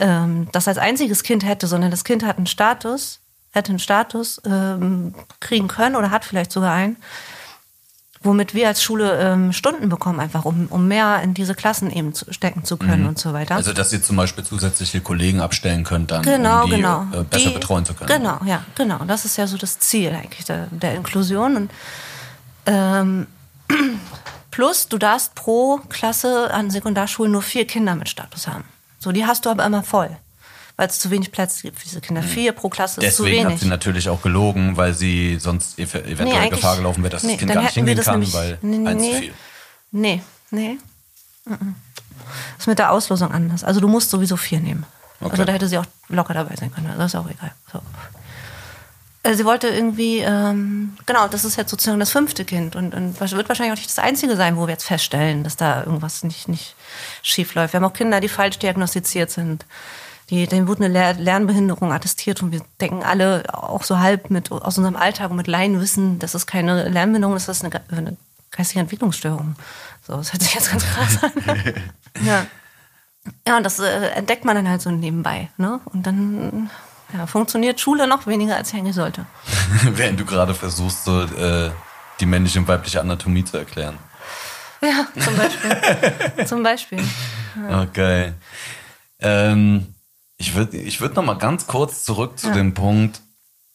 ähm, 0.00 0.48
das 0.50 0.66
als 0.66 0.78
einziges 0.78 1.22
Kind 1.22 1.46
hätte, 1.46 1.68
sondern 1.68 1.92
das 1.92 2.02
Kind 2.02 2.24
hat 2.26 2.36
einen 2.36 2.48
Status, 2.48 3.20
hätte 3.52 3.68
einen 3.68 3.78
Status 3.78 4.42
ähm, 4.44 5.14
kriegen 5.38 5.68
können 5.68 5.94
oder 5.94 6.10
hat 6.10 6.24
vielleicht 6.24 6.50
sogar 6.50 6.74
einen, 6.74 6.96
womit 8.22 8.52
wir 8.54 8.68
als 8.68 8.82
Schule 8.82 9.18
ähm, 9.18 9.52
Stunden 9.52 9.88
bekommen, 9.88 10.20
einfach 10.20 10.44
um, 10.44 10.66
um 10.68 10.86
mehr 10.88 11.22
in 11.22 11.32
diese 11.32 11.54
Klassen 11.54 11.90
eben 11.90 12.12
zu, 12.12 12.30
stecken 12.32 12.64
zu 12.64 12.76
können 12.76 13.06
und 13.06 13.18
so 13.18 13.32
weiter. 13.32 13.54
Also, 13.56 13.72
dass 13.72 13.92
ihr 13.94 14.02
zum 14.02 14.16
Beispiel 14.16 14.44
zusätzliche 14.44 15.00
Kollegen 15.00 15.40
abstellen 15.40 15.84
könnt, 15.84 16.10
dann, 16.10 16.22
Genau, 16.22 16.64
um 16.64 16.70
die 16.70 16.76
genau. 16.76 17.06
äh, 17.12 17.22
besser 17.24 17.48
Die- 17.48 17.54
betreuen 17.54 17.84
zu 17.86 17.94
können. 17.94 18.08
Genau, 18.10 18.38
ja, 18.44 18.62
genau. 18.74 18.98
Das 19.06 19.24
ist 19.24 19.38
ja 19.38 19.46
so 19.46 19.56
das 19.56 19.78
Ziel 19.78 20.10
eigentlich 20.10 20.44
der, 20.44 20.66
der 20.70 20.96
Inklusion. 20.96 21.56
Und, 21.56 21.70
ähm, 22.66 23.26
plus, 24.50 24.88
du 24.88 24.98
darfst 24.98 25.34
pro 25.34 25.78
Klasse 25.88 26.52
an 26.52 26.70
Sekundarschulen 26.70 27.32
nur 27.32 27.42
vier 27.42 27.66
Kinder 27.66 27.94
mit 27.94 28.08
Status 28.08 28.46
haben. 28.48 28.64
So, 28.98 29.12
die 29.12 29.24
hast 29.24 29.46
du 29.46 29.50
aber 29.50 29.64
immer 29.64 29.82
voll, 29.82 30.14
weil 30.80 30.88
es 30.88 30.98
zu 30.98 31.10
wenig 31.10 31.30
Plätze 31.30 31.60
gibt 31.60 31.78
für 31.78 31.84
diese 31.84 32.00
Kinder. 32.00 32.22
Vier 32.22 32.52
pro 32.52 32.70
Klasse 32.70 33.02
ist 33.02 33.16
zu 33.16 33.24
Deswegen 33.24 33.44
hat 33.44 33.48
wenig. 33.50 33.60
sie 33.60 33.68
natürlich 33.68 34.08
auch 34.08 34.22
gelogen, 34.22 34.78
weil 34.78 34.94
sie 34.94 35.36
sonst 35.38 35.78
ev 35.78 35.94
eventuell 35.94 36.40
eigentlich- 36.40 36.52
Gefahr 36.52 36.76
gelaufen 36.76 37.02
wäre, 37.02 37.10
dass 37.10 37.22
nee, 37.22 37.32
das 37.32 37.38
Kind 37.40 37.52
gar 37.52 37.62
nicht 37.64 37.74
hingehen 37.74 38.00
kann, 38.00 38.14
nämlich- 38.20 38.32
weil 38.32 38.58
nee, 38.62 38.78
nee, 38.78 38.88
eins 38.88 39.02
zu 39.02 39.08
nee. 39.10 39.18
viel. 39.20 39.34
Nee, 39.90 40.22
nee. 40.50 40.78
Mhm. 41.44 41.74
Das 42.56 42.60
ist 42.60 42.66
mit 42.66 42.78
der 42.78 42.92
Auslosung 42.92 43.30
anders. 43.30 43.62
Also 43.62 43.80
du 43.80 43.88
musst 43.88 44.08
sowieso 44.08 44.38
vier 44.38 44.60
nehmen. 44.60 44.86
Okay. 45.20 45.32
Also 45.32 45.44
da 45.44 45.52
hätte 45.52 45.68
sie 45.68 45.76
auch 45.76 45.84
locker 46.08 46.32
dabei 46.32 46.56
sein 46.56 46.72
können. 46.72 46.94
Das 46.96 47.12
ist 47.12 47.20
auch 47.20 47.28
egal. 47.28 47.52
So. 47.70 47.82
Äh, 49.22 49.34
Sie 49.34 49.44
wollte 49.44 49.68
irgendwie, 49.68 50.20
ähm, 50.20 50.96
genau, 51.04 51.28
das 51.28 51.44
ist 51.44 51.56
jetzt 51.56 51.70
sozusagen 51.70 52.00
das 52.00 52.10
fünfte 52.10 52.46
Kind 52.46 52.74
und, 52.74 52.94
und 52.94 53.20
wird 53.20 53.48
wahrscheinlich 53.50 53.74
auch 53.74 53.76
nicht 53.76 53.90
das 53.90 53.98
einzige 53.98 54.34
sein, 54.34 54.56
wo 54.56 54.66
wir 54.66 54.72
jetzt 54.72 54.84
feststellen, 54.84 55.44
dass 55.44 55.56
da 55.56 55.84
irgendwas 55.84 56.22
nicht, 56.22 56.48
nicht 56.48 56.74
schief 57.22 57.54
läuft. 57.54 57.74
Wir 57.74 57.80
haben 57.80 57.84
auch 57.84 57.92
Kinder, 57.92 58.20
die 58.20 58.28
falsch 58.28 58.58
diagnostiziert 58.58 59.30
sind. 59.30 59.66
Die, 60.30 60.46
denen 60.46 60.68
wurde 60.68 60.84
eine 60.84 61.12
Lernbehinderung 61.12 61.92
attestiert 61.92 62.40
und 62.42 62.52
wir 62.52 62.62
denken 62.80 63.02
alle 63.02 63.42
auch 63.52 63.82
so 63.82 63.98
halb 63.98 64.30
mit 64.30 64.52
aus 64.52 64.78
unserem 64.78 64.96
Alltag 64.96 65.30
und 65.30 65.36
mit 65.36 65.48
Laienwissen, 65.48 66.20
das 66.20 66.36
ist 66.36 66.46
keine 66.46 66.88
Lernbehinderung, 66.88 67.34
das 67.34 67.48
ist 67.48 67.64
eine, 67.64 67.80
eine 67.90 68.16
geistige 68.52 68.80
Entwicklungsstörung. 68.80 69.56
So, 70.06 70.16
das 70.16 70.32
hört 70.32 70.42
sich 70.42 70.54
jetzt 70.54 70.70
ganz 70.70 70.84
krass 70.84 71.24
an. 71.24 71.32
ja. 72.24 72.46
Ja, 73.46 73.56
und 73.56 73.64
das 73.64 73.80
äh, 73.80 74.08
entdeckt 74.10 74.44
man 74.44 74.56
dann 74.56 74.68
halt 74.68 74.80
so 74.80 74.90
nebenbei. 74.90 75.50
Ne? 75.56 75.80
Und 75.86 76.06
dann 76.06 76.70
ja, 77.12 77.26
funktioniert 77.26 77.80
Schule 77.80 78.06
noch 78.06 78.26
weniger, 78.26 78.56
als 78.56 78.70
sie 78.70 78.78
eigentlich 78.78 78.94
sollte. 78.94 79.26
Während 79.82 80.18
du 80.20 80.24
gerade 80.24 80.54
versuchst, 80.54 81.04
so 81.04 81.22
äh, 81.22 81.70
die 82.20 82.26
männliche 82.26 82.60
und 82.60 82.68
weibliche 82.68 83.00
Anatomie 83.00 83.44
zu 83.44 83.58
erklären. 83.58 83.98
Ja, 84.80 85.06
zum 85.22 85.36
Beispiel. 85.36 86.46
zum 86.46 86.62
Beispiel. 86.62 87.04
Okay. 87.70 88.32
Ähm, 89.18 89.94
ich 90.40 90.54
würde 90.54 90.78
ich 90.78 91.02
würd 91.02 91.14
noch 91.16 91.22
mal 91.22 91.34
ganz 91.34 91.66
kurz 91.66 92.02
zurück 92.02 92.38
zu 92.38 92.50
dem 92.50 92.72
Punkt, 92.72 93.20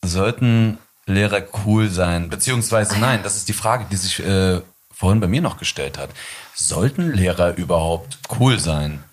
sollten 0.04 0.80
Lehrer 1.06 1.44
cool 1.64 1.90
sein? 1.90 2.30
Beziehungsweise 2.30 2.98
nein, 2.98 3.22
das 3.22 3.38
ist 3.38 3.48
die 3.48 3.54
Frage, 3.54 3.86
die 3.92 3.96
sich 3.96 4.20
äh, 4.20 4.62
vorhin 4.92 5.20
bei 5.20 5.28
mir 5.28 5.42
noch 5.42 5.58
gestellt 5.58 6.00
hat. 6.00 6.10
Sollten 6.56 7.12
Lehrer 7.14 7.56
überhaupt 7.56 8.18
cool 8.40 8.60
sein? 8.60 9.04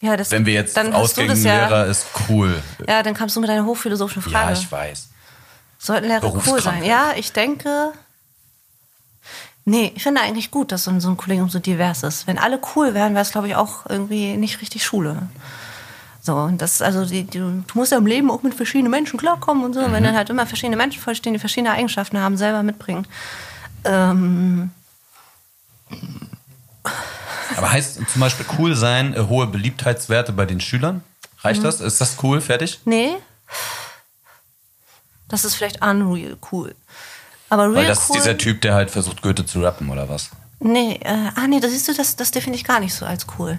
Ja, 0.00 0.16
das, 0.16 0.32
Wenn 0.32 0.44
wir 0.44 0.54
jetzt 0.54 0.76
dann 0.76 0.92
ausgehen, 0.92 1.40
ja, 1.40 1.68
Lehrer 1.68 1.86
ist 1.86 2.06
cool. 2.28 2.60
Ja, 2.86 3.04
dann 3.04 3.14
kamst 3.14 3.36
du 3.36 3.40
mit 3.40 3.48
deiner 3.48 3.64
hochphilosophischen 3.64 4.22
Frage. 4.22 4.52
Ja, 4.54 4.60
ich 4.60 4.70
weiß. 4.70 5.08
Sollten 5.78 6.08
Lehrer 6.08 6.34
cool 6.48 6.60
sein? 6.60 6.82
Ja, 6.82 7.12
ich 7.16 7.32
denke. 7.32 7.92
Nee, 9.64 9.92
ich 9.94 10.02
finde 10.02 10.20
eigentlich 10.20 10.50
gut, 10.50 10.72
dass 10.72 10.84
so 10.84 10.90
ein, 10.90 11.00
so 11.00 11.10
ein 11.10 11.16
Kollegium 11.16 11.48
so 11.48 11.60
divers 11.60 12.02
ist. 12.02 12.26
Wenn 12.26 12.38
alle 12.38 12.60
cool 12.74 12.92
wären, 12.92 13.14
wäre 13.14 13.22
es, 13.22 13.30
glaube 13.30 13.46
ich, 13.46 13.54
auch 13.54 13.86
irgendwie 13.88 14.36
nicht 14.36 14.60
richtig 14.60 14.84
Schule. 14.84 15.28
So, 16.26 16.34
und 16.34 16.60
das, 16.60 16.82
also, 16.82 17.04
die, 17.04 17.22
die, 17.22 17.38
du 17.38 17.62
musst 17.74 17.92
ja 17.92 17.98
im 17.98 18.06
Leben 18.06 18.32
auch 18.32 18.42
mit 18.42 18.52
verschiedenen 18.52 18.90
Menschen 18.90 19.16
klarkommen 19.16 19.64
und 19.64 19.74
so. 19.74 19.80
Und 19.80 19.92
Wenn 19.92 20.02
dann 20.02 20.16
halt 20.16 20.28
immer 20.28 20.44
verschiedene 20.44 20.76
Menschen 20.76 21.00
vorstehen, 21.00 21.34
die 21.34 21.38
verschiedene 21.38 21.70
Eigenschaften 21.70 22.18
haben, 22.18 22.36
selber 22.36 22.64
mitbringen. 22.64 23.06
Ähm, 23.84 24.70
Aber 27.56 27.70
heißt 27.70 28.00
zum 28.12 28.20
Beispiel 28.20 28.44
cool 28.58 28.74
sein, 28.74 29.14
äh, 29.14 29.20
hohe 29.28 29.46
Beliebtheitswerte 29.46 30.32
bei 30.32 30.46
den 30.46 30.60
Schülern? 30.60 31.04
Reicht 31.42 31.60
Mhm. 31.60 31.64
das? 31.64 31.80
Ist 31.80 32.00
das 32.00 32.16
cool? 32.24 32.40
Fertig? 32.40 32.80
nee. 32.84 33.14
Das 35.28 35.44
ist 35.44 35.54
vielleicht 35.56 35.80
unreal 35.84 36.36
cool. 36.52 36.74
Aber 37.50 37.64
real 37.64 37.74
Weil 37.76 37.86
das 37.86 38.08
cool. 38.10 38.16
ist 38.16 38.24
dieser 38.24 38.36
Typ, 38.38 38.60
der 38.62 38.74
halt 38.74 38.90
versucht, 38.90 39.22
Goethe 39.22 39.46
zu 39.46 39.60
rappen, 39.60 39.88
oder 39.90 40.08
was? 40.08 40.30
Nee, 40.58 40.98
äh, 41.04 41.30
ah 41.36 41.46
nee, 41.48 41.60
das 41.60 41.70
siehst 41.72 41.86
du, 41.88 41.94
das, 41.94 42.16
das 42.16 42.30
definiere 42.32 42.58
ich 42.60 42.64
gar 42.64 42.78
nicht 42.80 42.94
so 42.94 43.04
als 43.06 43.26
cool. 43.38 43.58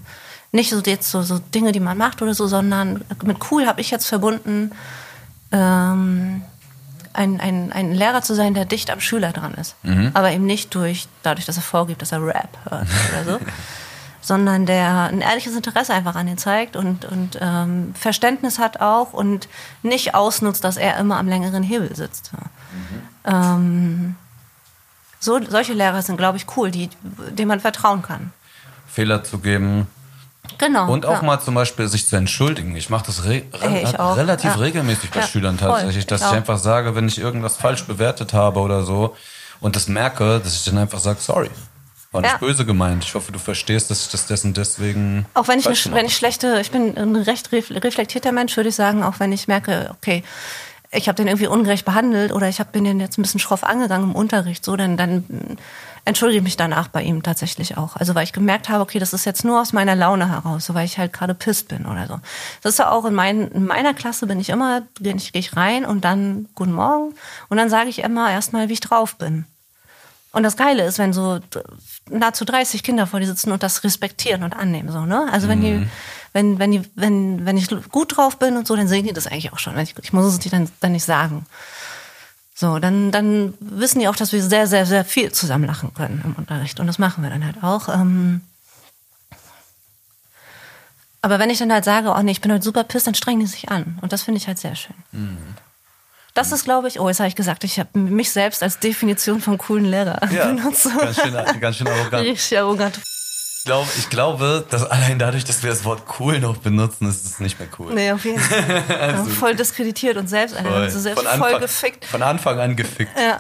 Nicht 0.52 0.70
so 0.70 0.80
jetzt 0.80 1.12
so, 1.12 1.22
so 1.22 1.40
Dinge, 1.40 1.72
die 1.72 1.80
man 1.80 1.98
macht 1.98 2.22
oder 2.22 2.34
so, 2.34 2.48
sondern 2.48 3.04
mit 3.24 3.38
cool 3.52 3.68
habe 3.68 3.82
ich 3.82 3.92
jetzt 3.92 4.08
verbunden, 4.08 4.72
ähm, 5.52 6.42
ein, 7.14 7.40
ein, 7.40 7.72
ein 7.72 7.94
Lehrer 7.94 8.22
zu 8.22 8.36
sein, 8.36 8.54
der 8.54 8.66
dicht 8.66 8.92
am 8.92 9.00
Schüler 9.00 9.32
dran 9.32 9.54
ist. 9.56 9.76
Aber 10.14 10.32
eben 10.32 10.46
nicht 10.46 10.74
durch, 10.76 11.08
dadurch, 11.24 11.46
dass 11.46 11.58
er 11.58 11.64
vorgibt, 11.64 12.02
dass 12.02 12.12
er 12.12 12.26
Rap 12.26 12.50
hört 12.70 12.88
oder 13.12 13.40
so. 13.40 13.40
sondern 14.28 14.66
der 14.66 15.04
ein 15.04 15.22
ehrliches 15.22 15.56
Interesse 15.56 15.94
einfach 15.94 16.16
an 16.16 16.28
den 16.28 16.38
zeigt 16.38 16.76
und, 16.76 17.06
und 17.06 17.40
ähm, 17.40 17.94
Verständnis 17.96 18.60
hat 18.60 18.82
auch 18.82 19.14
und 19.14 19.48
nicht 19.84 20.16
ausnutzt, 20.16 20.66
dass 20.66 20.76
er 20.76 20.98
immer 20.98 21.18
am 21.18 21.30
längeren 21.30 21.64
Hebel 21.64 21.96
sitzt. 21.96 22.32
Mhm. 22.34 23.02
Ähm, 23.24 24.16
so, 25.20 25.40
solche 25.50 25.74
Lehrer 25.74 26.02
sind, 26.02 26.18
glaube 26.18 26.38
ich, 26.38 26.46
cool, 26.58 26.72
die, 26.72 26.90
denen 27.32 27.48
man 27.48 27.62
vertrauen 27.62 28.02
kann. 28.02 28.34
Fehler 28.86 29.24
zu 29.24 29.40
geben. 29.40 29.88
Genau. 30.58 30.92
Und 30.92 31.06
auch 31.06 31.22
ja. 31.22 31.24
mal 31.24 31.40
zum 31.40 31.56
Beispiel 31.56 31.88
sich 31.88 32.08
zu 32.08 32.16
entschuldigen. 32.16 32.76
Ich 32.76 32.90
mache 32.90 33.06
das 33.08 33.26
re 33.26 33.44
Ey, 33.62 33.84
ich 33.84 34.00
relativ 34.00 34.52
Ja. 34.52 34.56
regelmäßig 34.56 35.12
bei 35.12 35.20
Ja, 35.22 35.28
Schülern 35.28 35.58
voll. 35.58 35.70
tatsächlich, 35.70 36.08
dass 36.08 36.22
Ich 36.22 36.28
ich 36.28 36.34
einfach 36.34 36.58
sage, 36.58 36.96
wenn 36.96 37.08
ich 37.08 37.20
irgendwas 37.20 37.58
falsch 37.58 37.84
bewertet 37.86 38.34
habe 38.34 38.60
oder 38.60 38.84
so 38.84 39.16
und 39.60 39.76
das 39.76 39.88
merke, 39.88 40.40
dass 40.44 40.56
ich 40.56 40.66
dann 40.66 40.78
einfach 40.78 41.00
sage, 41.00 41.20
sorry. 41.22 41.50
War 42.14 42.22
nicht 42.22 42.40
böse 42.40 42.66
gemeint. 42.66 43.04
Ich 43.04 43.14
hoffe, 43.16 43.34
du 43.34 43.38
verstehst, 43.40 43.92
dass 43.92 44.06
ich 44.06 44.12
das 44.12 44.26
dessen 44.28 44.54
deswegen. 44.54 45.26
Auch 45.34 45.50
wenn 45.50 45.60
ich, 45.60 45.68
eine, 45.68 45.96
wenn 45.96 46.06
ich 46.06 46.16
schlechte, 46.16 46.58
ich 46.62 46.72
bin 46.72 46.98
ein 46.98 47.18
recht 47.18 47.52
ref- 47.52 47.70
reflektierter 47.84 48.32
Mensch, 48.32 48.56
würde 48.56 48.70
ich 48.70 48.76
sagen, 48.76 49.04
auch 49.04 49.20
wenn 49.20 49.34
ich 49.34 49.50
merke, 49.50 49.90
okay, 49.92 50.24
ich 50.92 51.08
habe 51.08 51.16
den 51.16 51.28
irgendwie 51.28 51.48
ungerecht 51.48 51.86
behandelt 51.86 52.32
oder 52.32 52.48
ich 52.48 52.60
hab, 52.60 52.72
bin 52.72 52.84
den 52.84 53.00
jetzt 53.00 53.18
ein 53.18 53.22
bisschen 53.22 53.40
schroff 53.40 53.64
angegangen 53.64 54.12
im 54.12 54.16
Unterricht, 54.16 54.64
so, 54.64 54.76
dann, 54.76 54.96
dann 54.96 55.58
entschuldige 56.06 56.38
ich 56.38 56.44
mich 56.44 56.58
danach 56.58 56.88
bei 56.88 57.04
ihm 57.04 57.22
tatsächlich 57.22 57.78
auch. 57.78 57.98
Also 57.98 58.16
weil 58.16 58.24
ich 58.24 58.32
gemerkt 58.32 58.70
habe, 58.70 58.82
okay, 58.82 58.98
das 58.98 59.14
ist 59.14 59.26
jetzt 59.26 59.44
nur 59.44 59.62
aus 59.62 59.74
meiner 59.74 59.96
Laune 59.96 60.30
heraus, 60.30 60.66
so 60.66 60.74
weil 60.74 60.86
ich 60.86 60.98
halt 60.98 61.12
gerade 61.12 61.34
pisst 61.34 61.68
bin 61.68 61.86
oder 61.86 62.08
so. 62.08 62.20
Das 62.64 62.74
ist 62.74 62.80
ja 62.80 62.90
auch 62.92 63.06
in, 63.06 63.14
mein, 63.14 63.50
in 63.50 63.66
meiner 63.66 63.94
Klasse 63.94 64.28
bin 64.28 64.40
ich 64.40 64.50
immer, 64.50 64.84
gehe 65.00 65.14
geh 65.14 65.40
ich 65.40 65.56
rein 65.58 65.86
und 65.86 66.06
dann 66.06 66.48
guten 66.56 66.74
Morgen 66.74 67.14
und 67.50 67.58
dann 67.58 67.70
sage 67.70 67.90
ich 67.90 68.00
immer 68.00 68.32
erstmal, 68.32 68.70
wie 68.70 68.74
ich 68.74 68.80
drauf 68.80 69.16
bin. 69.16 69.46
Und 70.38 70.44
das 70.44 70.56
Geile 70.56 70.86
ist, 70.86 71.00
wenn 71.00 71.14
so 71.14 71.40
nahezu 72.12 72.46
30 72.46 72.84
Kinder 72.84 73.08
vor 73.08 73.20
dir 73.20 73.26
sitzen 73.26 73.52
und 73.52 73.64
das 73.64 73.84
respektieren 73.84 74.44
und 74.44 74.56
annehmen, 74.56 74.92
so, 74.92 75.04
ne? 75.04 75.28
Also 75.32 75.48
wenn 75.48 75.62
die, 75.62 75.88
wenn, 76.32 76.60
wenn 76.60 76.72
die, 76.72 76.84
wenn, 76.94 77.44
wenn 77.44 77.58
ich 77.58 77.68
gut 77.90 78.16
drauf 78.16 78.38
bin 78.38 78.56
und 78.56 78.68
so, 78.68 78.76
dann 78.76 78.88
sehen 78.88 79.08
die 79.08 79.14
das 79.14 79.26
eigentlich 79.26 79.52
auch 79.52 79.58
schon. 79.58 79.76
Ich, 79.80 79.96
ich 80.00 80.14
muss 80.14 80.26
es 80.26 80.38
dir 80.38 80.52
dann, 80.52 80.70
dann 80.80 80.92
nicht 80.92 81.06
sagen. 81.06 81.48
So, 82.54 82.78
dann, 82.78 83.12
dann 83.12 83.56
wissen 83.60 83.98
die 83.98 84.08
auch, 84.08 84.16
dass 84.16 84.32
wir 84.32 84.44
sehr, 84.44 84.68
sehr, 84.68 84.86
sehr 84.86 85.04
viel 85.06 85.32
zusammen 85.32 85.66
lachen 85.66 85.96
können 85.96 86.22
im 86.24 86.34
Unterricht. 86.34 86.80
Und 86.80 86.86
das 86.86 87.00
machen 87.00 87.24
wir 87.24 87.32
dann 87.32 87.44
halt 87.44 87.64
auch. 87.64 87.90
Ähm 87.90 88.42
aber 91.24 91.40
wenn 91.40 91.50
ich 91.50 91.58
dann 91.58 91.74
halt 91.74 91.84
sage, 91.84 92.14
oh 92.16 92.22
nee, 92.22 92.30
ich 92.30 92.42
bin 92.42 92.52
heute 92.52 92.64
super 92.64 92.84
piss, 92.84 93.06
dann 93.06 93.16
strengen 93.16 93.40
die 93.40 93.48
sich 93.48 93.70
an. 93.70 93.98
Und 94.02 94.14
das 94.14 94.22
finde 94.22 94.38
ich 94.38 94.48
halt 94.48 94.60
sehr 94.60 94.76
schön. 94.76 94.96
Das 96.38 96.52
ist, 96.52 96.66
glaube 96.66 96.88
ich, 96.88 97.00
oh, 97.00 97.08
jetzt 97.08 97.20
habe 97.20 97.28
ich 97.30 97.36
gesagt, 97.36 97.64
ich 97.64 97.80
habe 97.80 97.98
mich 97.98 98.30
selbst 98.32 98.62
als 98.62 98.78
Definition 98.80 99.42
von 99.42 99.58
coolen 99.58 99.86
Lehrer 99.86 100.20
Ja, 100.32 100.46
benutzt. 100.46 100.88
ganz 100.98 101.20
schön, 101.20 101.36
ganz 101.60 101.76
schön 101.78 101.88
arrogant. 101.88 102.26
Richtig 102.28 102.58
arrogant. 102.60 102.98
Ich 102.98 103.64
glaube, 103.66 103.88
ich 103.98 104.10
glaube, 104.10 104.66
dass 104.70 104.84
allein 104.90 105.20
dadurch, 105.20 105.44
dass 105.44 105.62
wir 105.64 105.70
das 105.72 105.84
Wort 105.84 106.04
cool 106.20 106.40
noch 106.40 106.56
benutzen, 106.58 107.10
ist 107.10 107.26
es 107.26 107.40
nicht 107.40 107.60
mehr 107.60 107.68
cool. 107.80 107.94
Nee, 107.94 108.12
auf 108.12 108.24
jeden 108.24 108.40
Fall. 108.40 109.26
voll 109.40 109.56
diskreditiert 109.56 110.16
und 110.16 110.28
selbst, 110.30 110.56
Voll. 110.58 110.90
so 110.90 111.00
selbst 111.00 111.22
Von 111.24 111.38
voll 111.40 111.48
Anfang- 111.48 111.62
gefickt. 111.62 112.06
Von 112.06 112.22
Anfang 112.24 112.60
an 112.60 112.76
gefickt. 112.78 113.12
Ja, 113.20 113.38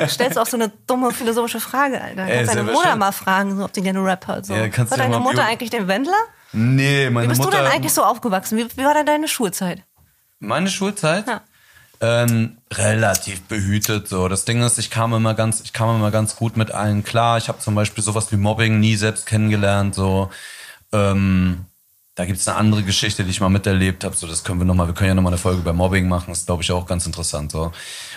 ja. 0.00 0.08
Stellst 0.08 0.36
auch 0.38 0.46
so 0.46 0.56
eine 0.56 0.72
dumme 0.88 1.12
philosophische 1.12 1.60
Frage, 1.60 2.00
Alter. 2.00 2.22
Ey, 2.24 2.38
Kannst 2.38 2.50
deine 2.54 2.62
Mutter 2.64 2.76
bestimmt. 2.78 2.98
mal 2.98 3.12
fragen, 3.12 3.56
so, 3.58 3.64
ob 3.64 3.72
die 3.72 3.82
gerne 3.82 4.02
Rap 4.02 4.26
hört. 4.26 4.46
So. 4.46 4.54
Ja, 4.54 4.68
kannst 4.68 4.90
war 4.90 4.98
deine 4.98 5.20
Mutter 5.20 5.44
eigentlich 5.44 5.70
den 5.70 5.86
Wendler? 5.86 6.14
Nee, 6.52 7.10
meine 7.10 7.26
Wie 7.26 7.28
bist 7.28 7.42
Mutter. 7.42 7.58
du 7.58 7.62
denn 7.64 7.72
eigentlich 7.72 7.92
so 7.92 8.02
aufgewachsen? 8.02 8.56
Wie, 8.58 8.66
wie 8.76 8.84
war 8.84 8.94
denn 8.94 9.06
deine 9.06 9.28
Schulzeit? 9.28 9.82
Meine 10.40 10.70
Schulzeit? 10.70 11.26
Ja. 11.28 11.42
Ähm, 12.00 12.58
relativ 12.72 13.42
behütet 13.44 14.08
so. 14.08 14.28
Das 14.28 14.44
Ding 14.44 14.62
ist, 14.62 14.78
ich 14.78 14.90
kam 14.90 15.14
immer 15.14 15.34
ganz, 15.34 15.60
ich 15.60 15.72
kam 15.72 15.96
immer 15.96 16.10
ganz 16.10 16.36
gut 16.36 16.56
mit 16.56 16.70
allen 16.72 17.04
klar. 17.04 17.38
Ich 17.38 17.48
habe 17.48 17.58
zum 17.58 17.74
Beispiel 17.74 18.04
sowas 18.04 18.30
wie 18.32 18.36
Mobbing 18.36 18.80
nie 18.80 18.96
selbst 18.96 19.26
kennengelernt. 19.26 19.94
So, 19.94 20.30
ähm, 20.92 21.64
da 22.14 22.24
gibt's 22.24 22.46
eine 22.48 22.58
andere 22.58 22.82
Geschichte, 22.82 23.24
die 23.24 23.30
ich 23.30 23.40
mal 23.40 23.48
miterlebt 23.48 24.04
habe. 24.04 24.16
So, 24.16 24.26
das 24.26 24.44
können 24.44 24.60
wir 24.60 24.66
noch 24.66 24.74
mal. 24.74 24.86
Wir 24.86 24.94
können 24.94 25.08
ja 25.08 25.14
noch 25.14 25.22
mal 25.22 25.30
eine 25.30 25.38
Folge 25.38 25.60
über 25.60 25.72
Mobbing 25.72 26.08
machen. 26.08 26.26
Das 26.28 26.40
ist, 26.40 26.46
glaube 26.46 26.62
ich, 26.62 26.72
auch 26.72 26.86
ganz 26.86 27.06
interessant. 27.06 27.52
So. 27.52 27.72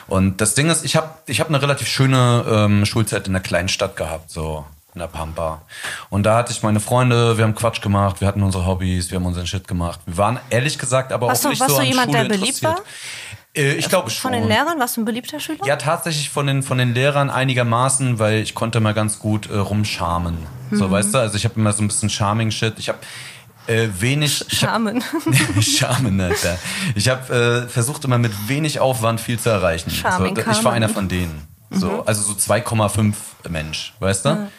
Und 0.08 0.42
das 0.42 0.56
Ding 0.56 0.70
ist, 0.70 0.84
ich 0.84 0.96
habe, 0.96 1.10
ich 1.28 1.40
habe 1.40 1.50
eine 1.50 1.62
relativ 1.62 1.88
schöne 1.88 2.46
ähm, 2.50 2.86
Schulzeit 2.86 3.28
in 3.28 3.36
einer 3.36 3.44
kleinen 3.44 3.70
Stadt 3.70 3.96
gehabt. 3.96 4.30
So 4.30 4.66
in 4.94 5.00
der 5.00 5.08
Pampa. 5.08 5.62
Und 6.10 6.24
da 6.24 6.36
hatte 6.38 6.52
ich 6.52 6.64
meine 6.64 6.80
Freunde, 6.80 7.38
wir 7.38 7.44
haben 7.44 7.56
Quatsch 7.56 7.82
gemacht, 7.82 8.22
wir 8.22 8.28
hatten 8.28 8.42
unsere 8.44 8.66
Hobbys, 8.66 9.12
wir 9.12 9.18
haben 9.18 9.26
unseren 9.26 9.46
Shit 9.48 9.68
gemacht. 9.68 10.00
Wir 10.06 10.18
waren 10.18 10.40
ehrlich 10.50 10.78
gesagt 10.80 11.12
aber 11.12 11.28
Warst 11.28 11.42
auch 11.42 11.44
du- 11.44 11.50
nicht 11.50 11.60
warst 11.60 11.72
so 11.72 11.76
du 11.78 11.82
an 11.82 11.88
jemand, 11.88 12.12
Schule 12.12 12.28
der 12.28 12.38
beliebt 12.38 12.64
war? 12.64 12.80
Äh, 13.56 13.74
ich 13.74 13.90
glaube 13.90 14.10
schon. 14.10 14.32
Von 14.32 14.34
den 14.34 14.48
Lehrern 14.48 14.80
warst 14.80 14.98
du 14.98 15.02
ein 15.02 15.06
beliebter 15.06 15.40
Schüler? 15.40 15.66
Ja, 15.66 15.76
tatsächlich 15.76 16.30
von 16.30 16.46
den, 16.48 16.62
von 16.64 16.78
den 16.78 16.94
Lehrern 16.94 17.30
einigermaßen, 17.30 18.20
weil 18.20 18.42
ich 18.42 18.54
konnte 18.56 18.80
mal 18.80 18.94
ganz 18.94 19.20
gut 19.20 19.50
äh, 19.50 19.58
rumschamen. 19.58 20.38
So, 20.72 20.88
Mhm. 20.88 20.92
weißt 20.92 21.14
du? 21.14 21.18
Also 21.20 21.36
ich 21.36 21.46
habe 21.46 21.56
immer 21.60 21.74
so 21.74 21.84
ein 21.84 21.88
bisschen 21.88 22.10
Charming-Shit. 22.10 22.76
Ich 22.78 22.90
habe 22.90 23.00
äh, 23.68 23.88
wenig... 24.00 24.46
Charmen. 24.50 25.04
Charmen, 25.62 26.20
Alter. 26.22 26.58
Ich 26.96 27.10
habe 27.10 27.66
äh, 27.68 27.70
versucht 27.70 28.04
immer 28.06 28.18
mit 28.18 28.32
wenig 28.48 28.80
Aufwand 28.80 29.20
viel 29.20 29.40
zu 29.40 29.50
erreichen. 29.50 29.90
Charming 29.92 30.36
so, 30.36 30.42
ich 30.52 30.64
war 30.64 30.74
einer 30.74 30.90
von 30.90 31.08
denen. 31.08 31.48
Mhm. 31.70 31.78
So, 31.80 32.04
also 32.06 32.22
so 32.22 32.34
2,5 32.34 33.14
Mensch, 33.50 33.94
weißt 34.00 34.26
du? 34.26 34.50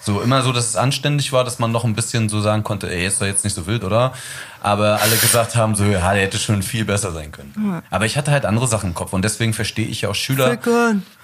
So 0.00 0.20
immer 0.20 0.42
so, 0.42 0.52
dass 0.52 0.66
es 0.68 0.76
anständig 0.76 1.32
war, 1.32 1.44
dass 1.44 1.58
man 1.58 1.72
noch 1.72 1.84
ein 1.84 1.94
bisschen 1.94 2.28
so 2.28 2.42
sagen 2.42 2.62
konnte, 2.62 2.90
ey, 2.90 3.06
ist 3.06 3.22
doch 3.22 3.26
jetzt 3.26 3.42
nicht 3.42 3.54
so 3.54 3.66
wild, 3.66 3.84
oder? 3.84 4.12
Aber 4.60 5.00
alle 5.00 5.16
gesagt 5.16 5.56
haben 5.56 5.74
so, 5.74 5.84
ja, 5.84 6.12
der 6.12 6.22
hätte 6.24 6.38
schon 6.38 6.62
viel 6.62 6.84
besser 6.84 7.10
sein 7.10 7.32
können. 7.32 7.82
Aber 7.90 8.04
ich 8.04 8.18
hatte 8.18 8.30
halt 8.30 8.44
andere 8.44 8.66
Sachen 8.66 8.90
im 8.90 8.94
Kopf 8.94 9.14
und 9.14 9.22
deswegen 9.22 9.54
verstehe 9.54 9.86
ich 9.86 10.06
auch 10.06 10.14
Schüler. 10.14 10.58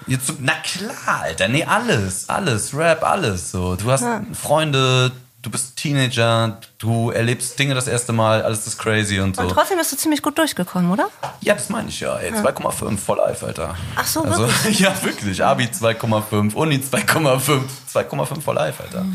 Jetzt, 0.07 0.33
na 0.39 0.53
klar, 0.63 1.21
Alter, 1.21 1.47
nee, 1.47 1.63
alles, 1.63 2.27
alles, 2.27 2.73
Rap, 2.75 3.03
alles. 3.03 3.51
So, 3.51 3.75
du 3.75 3.91
hast 3.91 4.03
Freunde, 4.33 5.11
du 5.41 5.49
bist 5.49 5.75
Teenager, 5.77 6.59
du 6.77 7.09
erlebst 7.11 7.57
Dinge 7.57 7.73
das 7.73 7.87
erste 7.87 8.13
Mal, 8.13 8.43
alles 8.43 8.67
ist 8.67 8.77
crazy 8.77 9.19
und 9.19 9.35
so. 9.35 9.41
Und 9.41 9.49
trotzdem 9.49 9.77
bist 9.77 9.91
du 9.91 9.97
ziemlich 9.97 10.21
gut 10.21 10.37
durchgekommen, 10.37 10.91
oder? 10.91 11.09
Ja, 11.41 11.53
das 11.55 11.69
meine 11.69 11.89
ich 11.89 11.99
ja. 11.99 12.17
Ey, 12.17 12.31
2,5 12.31 12.97
voll 12.97 13.17
live, 13.17 13.43
Alter. 13.43 13.75
Ach 13.95 14.05
so, 14.05 14.21
also, 14.21 14.47
wirklich? 14.47 14.79
Ja, 14.79 15.03
wirklich. 15.03 15.43
Abi 15.43 15.65
2,5, 15.65 16.53
Uni 16.53 16.77
2,5, 16.77 17.61
2,5 17.93 18.41
voll 18.41 18.55
live, 18.55 18.79
Alter. 18.81 19.05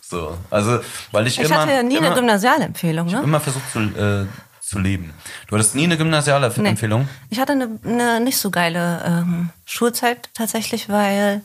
So, 0.00 0.38
also, 0.50 0.80
weil 1.12 1.26
ich, 1.26 1.38
Ich 1.38 1.44
immer, 1.44 1.62
hatte 1.62 1.72
ja 1.72 1.82
nie 1.82 1.96
immer, 1.96 2.06
eine 2.06 2.14
Gymnasialempfehlung, 2.16 3.08
ne? 3.08 3.20
immer 3.22 3.40
versucht 3.40 3.70
zu, 3.70 3.80
äh, 3.80 4.26
zu 4.62 4.78
leben. 4.78 5.12
Du 5.48 5.54
hattest 5.56 5.74
nie 5.74 5.84
eine 5.84 5.98
gymnasiale 5.98 6.50
Nee. 6.56 6.70
Empfehlung? 6.70 7.08
Ich 7.28 7.38
hatte 7.38 7.52
eine, 7.52 7.78
eine 7.84 8.20
nicht 8.20 8.38
so 8.38 8.50
geile 8.50 9.02
ähm, 9.04 9.50
Schulzeit 9.66 10.30
tatsächlich, 10.32 10.88
weil 10.88 11.42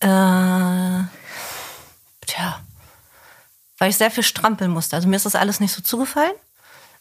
äh, 0.00 1.04
tja, 2.26 2.60
weil 3.78 3.90
ich 3.90 3.96
sehr 3.96 4.10
viel 4.10 4.22
strampeln 4.22 4.70
musste. 4.70 4.96
Also 4.96 5.08
mir 5.08 5.16
ist 5.16 5.26
das 5.26 5.34
alles 5.34 5.60
nicht 5.60 5.72
so 5.72 5.82
zugefallen. 5.82 6.32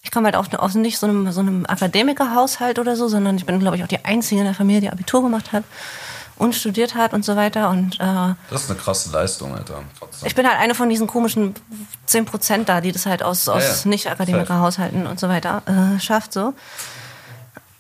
Ich 0.02 0.12
komme 0.12 0.26
halt 0.26 0.36
auch 0.36 0.48
aus 0.60 0.76
nicht 0.76 1.00
so 1.00 1.08
einem, 1.08 1.32
so 1.32 1.40
einem 1.40 1.66
Akademikerhaushalt 1.66 2.78
oder 2.78 2.96
so, 2.96 3.08
sondern 3.08 3.38
ich 3.38 3.46
bin, 3.46 3.60
glaube 3.60 3.78
ich, 3.78 3.84
auch 3.84 3.88
die 3.88 4.06
Einzige 4.06 4.42
in 4.42 4.46
der 4.46 4.54
Familie, 4.54 4.82
die 4.82 4.92
Abitur 4.92 5.24
gemacht 5.24 5.52
hat 5.52 5.64
und 6.38 6.54
studiert 6.54 6.96
hat 6.96 7.14
und 7.14 7.24
so 7.24 7.36
weiter. 7.36 7.70
Und 7.70 7.96
äh, 7.96 8.36
Das 8.50 8.64
ist 8.64 8.70
eine 8.70 8.80
krasse 8.80 9.12
Leistung, 9.12 9.56
Alter. 9.56 9.82
Trotzdem. 9.98 10.28
ich 10.28 10.36
bin 10.36 10.48
halt 10.48 10.60
eine 10.60 10.76
von 10.76 10.90
diesen 10.90 11.08
komischen 11.08 11.56
10% 12.08 12.66
da, 12.66 12.82
die 12.82 12.92
das 12.92 13.06
halt 13.06 13.24
aus, 13.24 13.48
aus 13.48 13.84
ja. 13.84 13.90
Nicht-Akademiker-Haushalten 13.90 15.08
und 15.08 15.20
so 15.20 15.30
weiter 15.30 15.64
äh, 15.66 16.00
schafft. 16.00 16.34
So. 16.34 16.54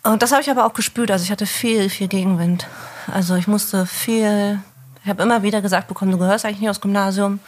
Und 0.03 0.21
das 0.21 0.31
habe 0.31 0.41
ich 0.41 0.49
aber 0.49 0.65
auch 0.65 0.73
gespürt. 0.73 1.11
Also 1.11 1.23
ich 1.23 1.31
hatte 1.31 1.45
viel, 1.45 1.89
viel 1.89 2.07
Gegenwind. 2.07 2.67
Also 3.11 3.35
ich 3.35 3.47
musste 3.47 3.85
viel, 3.85 4.59
ich 5.05 5.09
habe 5.09 5.21
immer 5.21 5.43
wieder 5.43 5.61
gesagt 5.61 5.87
bekommen, 5.87 6.11
du 6.11 6.17
gehörst 6.17 6.45
eigentlich 6.45 6.61
nicht 6.61 6.69
aufs 6.69 6.81
Gymnasium 6.81 7.39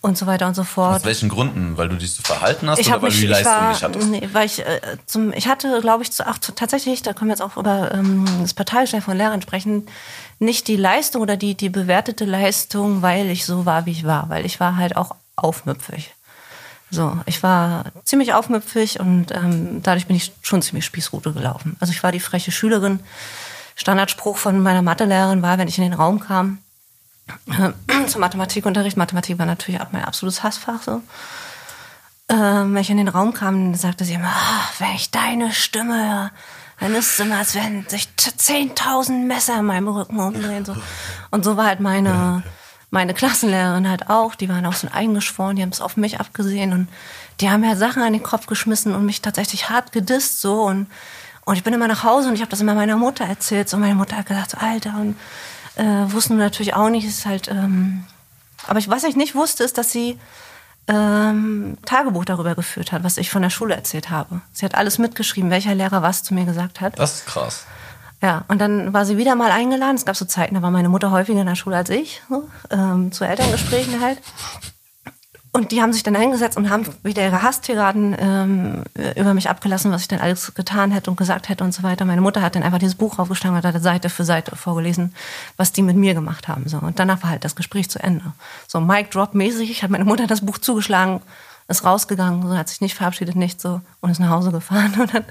und 0.00 0.16
so 0.16 0.26
weiter 0.26 0.46
und 0.46 0.54
so 0.54 0.64
fort. 0.64 0.96
Aus 0.96 1.04
welchen 1.04 1.28
Gründen? 1.28 1.76
Weil 1.76 1.90
du 1.90 1.96
dich 1.96 2.14
so 2.14 2.22
verhalten 2.22 2.70
hast 2.70 2.78
Ich 2.78 2.88
oder 2.88 3.02
weil 3.02 3.10
mich, 3.10 3.20
du 3.20 3.20
die 3.20 3.24
ich 3.26 3.30
Leistung 3.30 3.52
war, 3.52 3.68
nicht 3.70 3.82
hattest? 3.82 4.08
nee, 4.08 4.28
weil 4.32 4.46
ich 4.46 4.60
äh, 4.60 4.80
zum, 5.04 5.34
ich 5.34 5.46
hatte, 5.46 5.80
glaube 5.82 6.02
ich, 6.02 6.10
zu, 6.10 6.26
ach, 6.26 6.38
tatsächlich, 6.38 7.02
da 7.02 7.12
können 7.12 7.28
wir 7.28 7.34
jetzt 7.34 7.42
auch 7.42 7.58
über 7.58 7.92
ähm, 7.92 8.24
das 8.40 8.54
Parteigeschäft 8.54 9.04
von 9.04 9.16
Lehrern 9.16 9.42
sprechen, 9.42 9.86
nicht 10.38 10.66
die 10.66 10.76
Leistung 10.76 11.20
oder 11.20 11.36
die, 11.36 11.54
die 11.54 11.68
bewertete 11.68 12.24
Leistung, 12.24 13.02
weil 13.02 13.28
ich 13.28 13.44
so 13.44 13.66
war, 13.66 13.84
wie 13.84 13.92
ich 13.92 14.04
war, 14.04 14.30
weil 14.30 14.46
ich 14.46 14.58
war 14.58 14.76
halt 14.76 14.96
auch 14.96 15.14
aufmüpfig. 15.36 16.14
So, 16.90 17.18
ich 17.26 17.42
war 17.42 17.86
ziemlich 18.04 18.32
aufmüpfig 18.32 19.00
und 19.00 19.32
ähm, 19.32 19.82
dadurch 19.82 20.06
bin 20.06 20.16
ich 20.16 20.32
schon 20.40 20.62
ziemlich 20.62 20.86
Spießrute 20.86 21.32
gelaufen. 21.32 21.76
Also 21.80 21.92
ich 21.92 22.02
war 22.02 22.12
die 22.12 22.20
freche 22.20 22.52
Schülerin. 22.52 23.00
Standardspruch 23.76 24.36
von 24.36 24.60
meiner 24.60 24.82
Mathelehrerin 24.82 25.42
war, 25.42 25.58
wenn 25.58 25.68
ich 25.68 25.78
in 25.78 25.84
den 25.84 25.94
Raum 25.94 26.20
kam, 26.20 26.58
zum 28.06 28.20
Mathematikunterricht. 28.20 28.96
Mathematik 28.96 29.38
war 29.38 29.46
natürlich 29.46 29.80
auch 29.80 29.92
mein 29.92 30.04
absolutes 30.04 30.42
Hassfach 30.42 30.82
so. 30.82 31.02
Ähm, 32.28 32.74
wenn 32.74 32.80
ich 32.80 32.90
in 32.90 32.96
den 32.96 33.08
Raum 33.08 33.34
kam, 33.34 33.74
sagte 33.74 34.04
sie 34.04 34.14
immer, 34.14 34.32
ah, 34.34 34.68
wenn 34.78 34.94
ich 34.94 35.10
deine 35.10 35.52
Stimme 35.52 35.94
höre, 35.94 36.30
dann 36.80 36.94
ist 36.94 37.12
es 37.12 37.20
immer, 37.20 37.38
als 37.38 37.54
wenn 37.54 37.86
sich 37.88 38.08
10.000 38.16 39.26
Messer 39.26 39.58
in 39.60 39.66
meinem 39.66 39.88
Rücken 39.88 40.18
umdrehen. 40.18 40.64
So. 40.64 40.74
Und 41.30 41.44
so 41.44 41.56
war 41.56 41.66
halt 41.66 41.80
meine, 41.80 42.42
meine 42.90 43.14
Klassenlehrerin 43.14 43.88
halt 43.88 44.08
auch. 44.08 44.34
Die 44.34 44.48
waren 44.48 44.66
auch 44.66 44.72
so 44.72 44.88
eingeschworen, 44.92 45.56
die 45.56 45.62
haben 45.62 45.70
es 45.70 45.80
auf 45.80 45.96
mich 45.96 46.18
abgesehen 46.18 46.72
und 46.72 46.88
die 47.40 47.50
haben 47.50 47.64
ja 47.64 47.76
Sachen 47.76 48.02
an 48.02 48.12
den 48.12 48.22
Kopf 48.22 48.46
geschmissen 48.46 48.94
und 48.94 49.06
mich 49.06 49.20
tatsächlich 49.20 49.68
hart 49.68 49.92
gedisst 49.92 50.40
so 50.40 50.62
und 50.62 50.86
und 51.44 51.56
ich 51.56 51.64
bin 51.64 51.74
immer 51.74 51.88
nach 51.88 52.04
Hause 52.04 52.28
und 52.28 52.34
ich 52.34 52.40
habe 52.40 52.50
das 52.50 52.60
immer 52.60 52.74
meiner 52.74 52.96
Mutter 52.96 53.24
erzählt. 53.24 53.72
Und 53.74 53.80
meine 53.80 53.94
Mutter 53.94 54.16
hat 54.16 54.26
gesagt, 54.26 54.52
so, 54.52 54.58
Alter, 54.58 54.94
und 55.00 55.16
äh, 55.76 56.12
wussten 56.12 56.36
wir 56.36 56.44
natürlich 56.44 56.74
auch 56.74 56.88
nicht, 56.88 57.06
es 57.06 57.18
ist 57.18 57.26
halt, 57.26 57.48
ähm, 57.48 58.04
Aber 58.66 58.78
ich, 58.78 58.88
was 58.88 59.04
ich 59.04 59.16
nicht 59.16 59.34
wusste, 59.34 59.64
ist, 59.64 59.76
dass 59.76 59.92
sie 59.92 60.18
ähm, 60.86 61.78
Tagebuch 61.84 62.24
darüber 62.24 62.54
geführt 62.54 62.92
hat, 62.92 63.04
was 63.04 63.16
ich 63.16 63.30
von 63.30 63.42
der 63.42 63.50
Schule 63.50 63.74
erzählt 63.74 64.10
habe. 64.10 64.40
Sie 64.52 64.64
hat 64.64 64.74
alles 64.74 64.98
mitgeschrieben, 64.98 65.50
welcher 65.50 65.74
Lehrer 65.74 66.02
was 66.02 66.22
zu 66.22 66.34
mir 66.34 66.44
gesagt 66.44 66.80
hat. 66.80 66.98
Das 66.98 67.14
ist 67.14 67.26
krass. 67.26 67.66
Ja, 68.22 68.44
und 68.48 68.58
dann 68.58 68.92
war 68.92 69.04
sie 69.04 69.18
wieder 69.18 69.34
mal 69.34 69.50
eingeladen. 69.50 69.96
Es 69.96 70.06
gab 70.06 70.16
so 70.16 70.24
Zeiten, 70.24 70.54
da 70.54 70.62
war 70.62 70.70
meine 70.70 70.88
Mutter 70.88 71.10
häufiger 71.10 71.40
in 71.40 71.46
der 71.46 71.56
Schule 71.56 71.76
als 71.76 71.90
ich, 71.90 72.22
so, 72.28 72.48
ähm, 72.70 73.12
zu 73.12 73.24
Elterngesprächen 73.24 74.00
halt. 74.00 74.18
Und 75.54 75.70
die 75.70 75.80
haben 75.80 75.92
sich 75.92 76.02
dann 76.02 76.16
eingesetzt 76.16 76.56
und 76.56 76.68
haben 76.68 76.84
wieder 77.04 77.22
ihre 77.22 77.42
Hasstiraden 77.42 78.16
ähm, 78.18 78.82
über 79.14 79.34
mich 79.34 79.48
abgelassen, 79.48 79.92
was 79.92 80.02
ich 80.02 80.08
dann 80.08 80.18
alles 80.18 80.52
getan 80.54 80.90
hätte 80.90 81.08
und 81.08 81.16
gesagt 81.16 81.48
hätte 81.48 81.62
und 81.62 81.72
so 81.72 81.84
weiter. 81.84 82.04
Meine 82.04 82.22
Mutter 82.22 82.42
hat 82.42 82.56
dann 82.56 82.64
einfach 82.64 82.80
dieses 82.80 82.96
Buch 82.96 83.20
aufgeschlagen 83.20 83.56
und 83.56 83.64
hat 83.64 83.80
Seite 83.80 84.10
für 84.10 84.24
Seite 84.24 84.56
vorgelesen, 84.56 85.14
was 85.56 85.70
die 85.70 85.82
mit 85.82 85.94
mir 85.94 86.12
gemacht 86.14 86.48
haben. 86.48 86.68
So. 86.68 86.78
Und 86.78 86.98
danach 86.98 87.22
war 87.22 87.30
halt 87.30 87.44
das 87.44 87.54
Gespräch 87.54 87.88
zu 87.88 88.02
Ende. 88.02 88.32
So 88.66 88.80
Mic 88.80 89.10
Drop 89.10 89.36
mäßig 89.36 89.84
hat 89.84 89.90
meine 89.90 90.04
Mutter 90.04 90.26
das 90.26 90.44
Buch 90.44 90.58
zugeschlagen, 90.58 91.22
ist 91.68 91.84
rausgegangen, 91.84 92.42
so, 92.48 92.56
hat 92.56 92.68
sich 92.68 92.80
nicht 92.80 92.96
verabschiedet, 92.96 93.36
nicht 93.36 93.60
so 93.60 93.80
und 94.00 94.10
ist 94.10 94.18
nach 94.18 94.30
Hause 94.30 94.50
gefahren 94.50 94.92
und 95.00 95.12
hat 95.12 95.26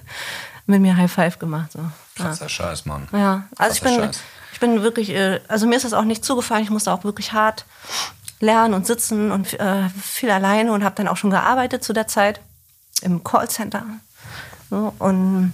mit 0.67 0.79
mir 0.79 0.95
High 0.95 1.12
Five 1.12 1.38
gemacht. 1.38 1.73
So. 1.73 1.79
Krasser 2.15 2.47
Scheiß, 2.47 2.86
Mann. 2.86 3.09
Ja, 3.12 3.43
also 3.57 3.75
ich 3.75 3.81
bin, 3.81 3.95
Scheiß. 3.95 4.21
ich 4.53 4.59
bin 4.62 4.83
wirklich, 4.83 5.09
äh, 5.09 5.41
also 5.49 5.67
mir 5.67 5.75
ist 5.75 5.83
das 5.83 5.91
auch 5.91 6.05
nicht 6.05 6.23
zugefallen. 6.23 6.63
Ich 6.63 6.69
musste 6.69 6.93
auch 6.93 7.03
wirklich 7.03 7.33
hart 7.33 7.65
lernen 8.43 8.73
und 8.73 8.86
sitzen 8.86 9.32
und 9.32 9.60
äh, 9.60 9.89
viel 9.89 10.29
alleine 10.29 10.73
und 10.73 10.84
habe 10.84 10.95
dann 10.95 11.08
auch 11.08 11.17
schon 11.17 11.32
gearbeitet 11.32 11.84
zu 11.84 11.93
der 11.93 12.08
Zeit 12.08 12.41
im 13.01 13.23
Callcenter. 13.23 13.86
So, 14.69 14.93
und 14.99 15.53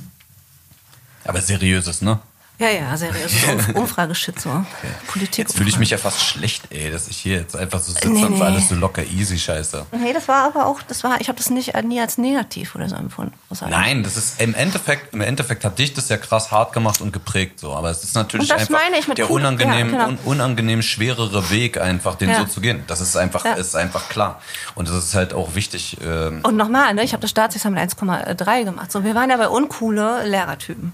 Aber 1.25 1.41
seriöses, 1.41 2.01
ne? 2.01 2.19
Ja, 2.59 2.69
ja, 2.69 2.97
seriös. 2.97 3.31
Um, 3.73 3.81
Umfrageshit 3.83 4.39
so. 4.39 4.65
Politik. 5.07 5.37
Jetzt 5.39 5.55
fühle 5.57 5.69
ich 5.69 5.79
mich 5.79 5.89
ja 5.89 5.97
fast 5.97 6.21
schlecht, 6.21 6.63
ey, 6.71 6.91
dass 6.91 7.07
ich 7.07 7.17
hier 7.17 7.37
jetzt 7.37 7.55
einfach 7.55 7.79
so 7.79 7.91
sitze 7.93 8.09
Nee, 8.09 8.23
und 8.25 8.35
nee. 8.37 8.41
alles 8.43 8.69
so 8.69 8.75
locker 8.75 9.03
easy 9.03 9.39
scheiße. 9.39 9.85
Nee, 9.91 10.13
das 10.13 10.27
war 10.27 10.43
aber 10.45 10.65
auch, 10.67 10.81
das 10.83 11.03
war, 11.03 11.19
ich 11.21 11.29
habe 11.29 11.37
das 11.37 11.49
nicht 11.49 11.73
äh, 11.75 11.81
nie 11.81 11.99
als 11.99 12.17
negativ 12.17 12.75
oder 12.75 12.87
so 12.89 12.95
empfunden. 12.95 13.33
Nein, 13.69 14.03
das 14.03 14.17
ist 14.17 14.41
im 14.41 14.53
Endeffekt, 14.53 15.13
im 15.13 15.21
Endeffekt 15.21 15.63
hat 15.65 15.79
dich 15.79 15.93
das 15.93 16.09
ja 16.09 16.17
krass 16.17 16.51
hart 16.51 16.73
gemacht 16.73 17.01
und 17.01 17.11
geprägt, 17.13 17.59
so. 17.59 17.73
Aber 17.73 17.89
es 17.89 18.03
ist 18.03 18.13
natürlich 18.15 18.51
einfach 18.53 18.69
meine 18.69 18.97
ich 18.99 19.07
mit 19.07 19.17
der 19.17 19.29
cool- 19.31 19.39
unangenehm, 19.39 19.93
ja, 19.93 20.05
genau. 20.05 20.07
un, 20.09 20.17
unangenehm 20.25 20.81
schwerere 20.81 21.49
Weg, 21.49 21.79
einfach 21.79 22.15
den 22.15 22.29
Ja. 22.29 22.39
so 22.39 22.45
zu 22.45 22.61
gehen. 22.61 22.83
Das 22.87 22.99
ist 23.01 23.15
einfach, 23.17 23.45
Ja. 23.45 23.53
ist 23.53 23.75
einfach 23.75 24.09
klar. 24.09 24.41
Und 24.75 24.89
das 24.89 24.95
ist 25.03 25.15
halt 25.15 25.33
auch 25.33 25.55
wichtig. 25.55 25.97
Ähm, 26.03 26.41
Und 26.43 26.57
nochmal, 26.57 26.93
ne, 26.93 27.03
ich 27.03 27.13
habe 27.13 27.21
das 27.21 27.29
Staatsexamen 27.31 27.79
mit 27.81 27.83
1,3 27.83 28.63
gemacht. 28.65 28.91
So, 28.91 29.03
wir 29.03 29.15
waren 29.15 29.29
ja 29.29 29.37
bei 29.37 29.47
uncoole 29.47 30.25
Lehrertypen. 30.27 30.93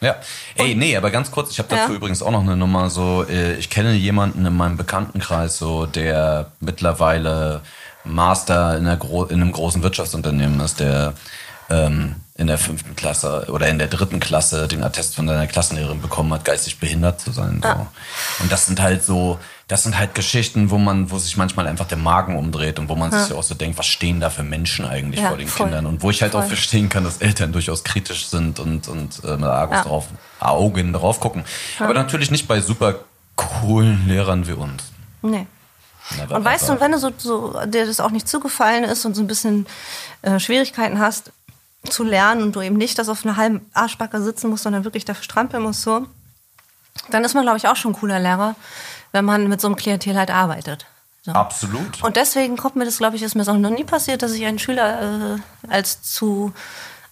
Ja, 0.00 0.16
ey, 0.56 0.74
nee, 0.74 0.96
aber 0.96 1.10
ganz 1.10 1.30
kurz, 1.30 1.50
ich 1.50 1.58
habe 1.58 1.68
dazu 1.68 1.90
Ja. 1.90 1.96
übrigens 1.96 2.22
auch 2.22 2.30
noch 2.30 2.42
eine 2.42 2.56
Nummer, 2.56 2.88
so, 2.90 3.24
äh, 3.28 3.54
ich 3.54 3.68
kenne 3.68 3.92
jemanden 3.94 4.46
in 4.46 4.56
meinem 4.56 4.76
Bekanntenkreis, 4.76 5.58
so, 5.58 5.86
der 5.86 6.52
mittlerweile 6.60 7.62
Master 8.04 8.76
in, 8.78 8.86
in 8.86 9.42
einem 9.42 9.52
großen 9.52 9.82
Wirtschaftsunternehmen 9.82 10.60
ist, 10.60 10.80
der 10.80 11.14
ähm, 11.70 12.16
in 12.36 12.46
der 12.46 12.58
fünften 12.58 12.94
Klasse 12.96 13.46
oder 13.50 13.68
in 13.68 13.78
der 13.78 13.88
dritten 13.88 14.20
Klasse 14.20 14.68
den 14.68 14.82
Attest 14.84 15.16
von 15.16 15.26
seiner 15.26 15.46
Klassenlehrerin 15.46 16.00
bekommen 16.00 16.32
hat, 16.32 16.44
geistig 16.44 16.78
behindert 16.78 17.20
zu 17.20 17.32
sein. 17.32 17.60
So. 17.62 17.86
Und 18.40 18.52
das 18.52 18.66
sind 18.66 18.80
halt 18.80 19.04
so, 19.04 19.38
das 19.68 19.82
sind 19.82 19.98
halt 19.98 20.14
Geschichten, 20.14 20.70
wo 20.70 20.78
man, 20.78 21.10
wo 21.10 21.18
sich 21.18 21.36
manchmal 21.36 21.66
einfach 21.66 21.86
der 21.86 21.98
Magen 21.98 22.36
umdreht 22.38 22.78
und 22.78 22.88
wo 22.88 22.96
man 22.96 23.12
sich 23.12 23.34
auch 23.36 23.42
so 23.42 23.54
denkt, 23.54 23.78
was 23.78 23.86
stehen 23.86 24.18
da 24.18 24.30
für 24.30 24.42
Menschen 24.42 24.86
eigentlich 24.86 25.20
Ja, 25.20 25.28
vor 25.28 25.36
den 25.36 25.46
voll. 25.46 25.66
Kindern? 25.66 25.84
Und 25.84 26.02
wo 26.02 26.10
ich 26.10 26.22
halt 26.22 26.34
auch 26.34 26.40
Voll. 26.40 26.48
verstehen 26.48 26.88
kann, 26.88 27.04
dass 27.04 27.18
Eltern 27.18 27.52
durchaus 27.52 27.84
kritisch 27.84 28.28
sind 28.28 28.60
und, 28.60 28.88
und 28.88 29.22
äh, 29.24 29.36
mit 29.36 29.44
Argus 29.44 29.76
Ja. 29.76 29.82
drauf, 29.84 30.06
Augen 30.40 30.94
drauf 30.94 31.20
gucken. 31.20 31.44
Aber 31.78 31.92
natürlich 31.92 32.30
nicht 32.30 32.48
bei 32.48 32.62
super 32.62 32.94
coolen 33.36 34.08
Lehrern 34.08 34.46
wie 34.48 34.52
uns. 34.52 34.84
Nee. 35.20 35.46
Never 36.16 36.36
Und 36.36 36.44
weißt 36.46 36.70
du, 36.70 36.80
wenn 36.80 36.92
du 36.92 36.98
so, 36.98 37.10
so 37.18 37.60
dir 37.66 37.84
das 37.84 38.00
auch 38.00 38.10
nicht 38.10 38.26
zugefallen 38.26 38.84
ist 38.84 39.04
und 39.04 39.14
so 39.14 39.20
ein 39.22 39.26
bisschen 39.26 39.66
äh, 40.22 40.40
Schwierigkeiten 40.40 40.98
hast 40.98 41.30
zu 41.90 42.04
lernen 42.04 42.42
und 42.42 42.56
du 42.56 42.62
eben 42.62 42.76
nicht 42.76 42.98
das 42.98 43.10
auf 43.10 43.24
einer 43.26 43.36
halben 43.36 43.66
Arschbacke 43.74 44.22
sitzen 44.22 44.48
musst, 44.48 44.62
sondern 44.62 44.84
wirklich 44.84 45.04
dafür 45.04 45.22
strampeln 45.24 45.62
musst, 45.62 45.82
so, 45.82 46.06
dann 47.10 47.24
ist 47.24 47.34
man, 47.34 47.44
glaube 47.44 47.58
ich, 47.58 47.68
auch 47.68 47.76
schon 47.76 47.92
ein 47.92 47.96
cooler 47.98 48.18
Lehrer, 48.18 48.56
wenn 49.12 49.24
man 49.24 49.48
mit 49.48 49.60
so 49.60 49.68
einem 49.68 49.76
Klientel 49.76 50.16
halt 50.16 50.30
arbeitet. 50.30 50.86
So. 51.22 51.32
Absolut. 51.32 52.02
Und 52.02 52.16
deswegen 52.16 52.56
kommt 52.56 52.76
mir 52.76 52.84
das, 52.84 52.98
glaube 52.98 53.16
ich, 53.16 53.22
ist 53.22 53.34
mir 53.34 53.40
das 53.42 53.48
auch 53.48 53.58
noch 53.58 53.70
nie 53.70 53.84
passiert, 53.84 54.22
dass 54.22 54.32
ich 54.32 54.44
einen 54.46 54.58
Schüler 54.58 55.36
äh, 55.36 55.68
als 55.70 56.00
zu 56.02 56.52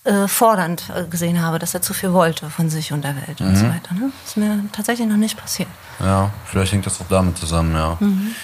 äh, 0.04 0.28
fordernd 0.28 0.84
äh, 0.94 1.04
gesehen 1.04 1.42
habe, 1.42 1.58
dass 1.58 1.74
er 1.74 1.82
zu 1.82 1.92
viel 1.92 2.12
wollte 2.12 2.48
von 2.48 2.70
sich 2.70 2.92
und 2.92 3.02
der 3.02 3.16
Welt 3.16 3.40
und 3.40 3.50
Mhm. 3.50 3.56
so 3.56 3.64
weiter. 3.66 3.94
Ne? 3.94 4.12
Das 4.22 4.30
ist 4.30 4.36
mir 4.36 4.60
tatsächlich 4.72 5.08
noch 5.08 5.16
nicht 5.16 5.36
passiert. 5.36 5.68
Ja, 5.98 6.30
vielleicht 6.46 6.72
hängt 6.72 6.86
das 6.86 7.00
auch 7.00 7.06
damit 7.10 7.36
zusammen, 7.38 7.74
ja. 7.74 7.96
Mhm. 7.98 8.34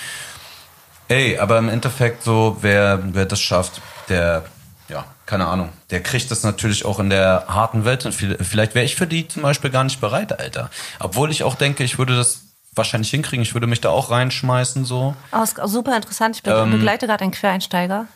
Ey, 1.08 1.38
aber 1.38 1.58
im 1.58 1.68
Endeffekt 1.68 2.22
so, 2.24 2.56
wer, 2.60 3.00
wer 3.14 3.26
das 3.26 3.40
schafft, 3.40 3.80
der, 4.08 4.44
ja, 4.88 5.04
keine 5.26 5.46
Ahnung, 5.46 5.68
der 5.90 6.02
kriegt 6.02 6.30
das 6.30 6.42
natürlich 6.42 6.84
auch 6.84 6.98
in 6.98 7.10
der 7.10 7.44
harten 7.48 7.84
Welt. 7.84 8.04
Und 8.06 8.12
viel- 8.14 8.38
vielleicht 8.42 8.74
wäre 8.74 8.84
ich 8.84 8.96
für 8.96 9.06
die 9.06 9.28
zum 9.28 9.42
Beispiel 9.42 9.70
gar 9.70 9.84
nicht 9.84 10.00
bereit, 10.00 10.38
Alter. 10.38 10.70
Obwohl 11.00 11.30
ich 11.30 11.44
auch 11.44 11.54
denke, 11.54 11.84
ich 11.84 11.98
würde 11.98 12.16
das 12.16 12.40
wahrscheinlich 12.74 13.10
hinkriegen. 13.10 13.42
Ich 13.42 13.54
würde 13.54 13.66
mich 13.66 13.80
da 13.80 13.90
auch 13.90 14.10
reinschmeißen, 14.10 14.84
so. 14.84 15.14
Ist 15.42 15.60
auch 15.60 15.68
super 15.68 15.96
interessant. 15.96 16.36
Ich 16.42 16.46
Ähm. 16.50 16.70
begleite 16.70 17.06
gerade 17.06 17.22
einen 17.22 17.32
Quereinsteiger, 17.32 18.06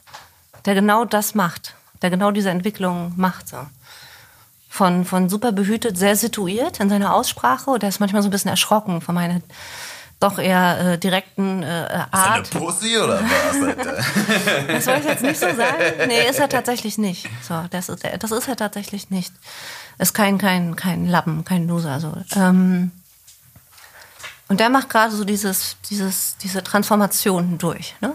der 0.65 0.75
genau 0.75 1.05
das 1.05 1.35
macht. 1.35 1.75
Der 2.03 2.11
genau 2.11 2.31
diese 2.31 2.51
Entwicklung 2.51 3.13
macht. 3.17 3.49
So. 3.49 3.57
Von, 4.69 5.05
von 5.05 5.29
super 5.31 5.53
behütet, 5.53 5.97
sehr 5.97 6.17
situiert 6.17 6.81
in 6.81 6.91
seiner 6.91 7.15
Aussprache. 7.15 7.71
Und 7.71 7.83
der 7.83 7.89
ist 7.89 8.01
manchmal 8.01 8.23
so 8.23 8.29
ein 8.29 8.31
bisschen 8.33 8.51
erschrocken 8.51 9.01
von 9.01 9.15
meiner 9.15 9.41
doch 10.19 10.39
eher 10.39 10.93
äh, 10.93 10.99
direkten 10.99 11.63
äh, 11.63 12.05
Art. 12.11 12.51
Pussy 12.51 12.97
oder 12.97 13.21
was? 13.21 13.77
Das 14.67 14.85
soll 14.87 14.97
ich 14.99 15.05
jetzt 15.05 15.23
nicht 15.23 15.39
so 15.39 15.47
sagen. 15.47 16.07
Nee, 16.07 16.27
ist 16.29 16.39
er 16.39 16.49
tatsächlich 16.49 16.97
nicht. 16.97 17.29
So, 17.47 17.55
das 17.71 17.91
ist 17.91 18.03
er, 18.03 18.17
das 18.17 18.31
ist 18.31 18.49
er 18.49 18.57
tatsächlich 18.57 19.11
nicht. 19.11 19.35
Ist 19.99 20.15
kein, 20.15 20.39
kein, 20.39 20.75
kein 20.75 21.07
Lappen, 21.07 21.45
kein 21.45 21.69
Loser. 21.69 22.01
So. 22.01 22.15
Ähm, 22.35 22.93
und 24.49 24.61
der 24.61 24.71
macht 24.71 24.89
gerade 24.89 25.15
so 25.15 25.25
dieses, 25.25 25.77
dieses, 25.91 26.37
diese 26.39 26.63
Transformation 26.63 27.59
durch. 27.59 27.95
Ne? 28.01 28.13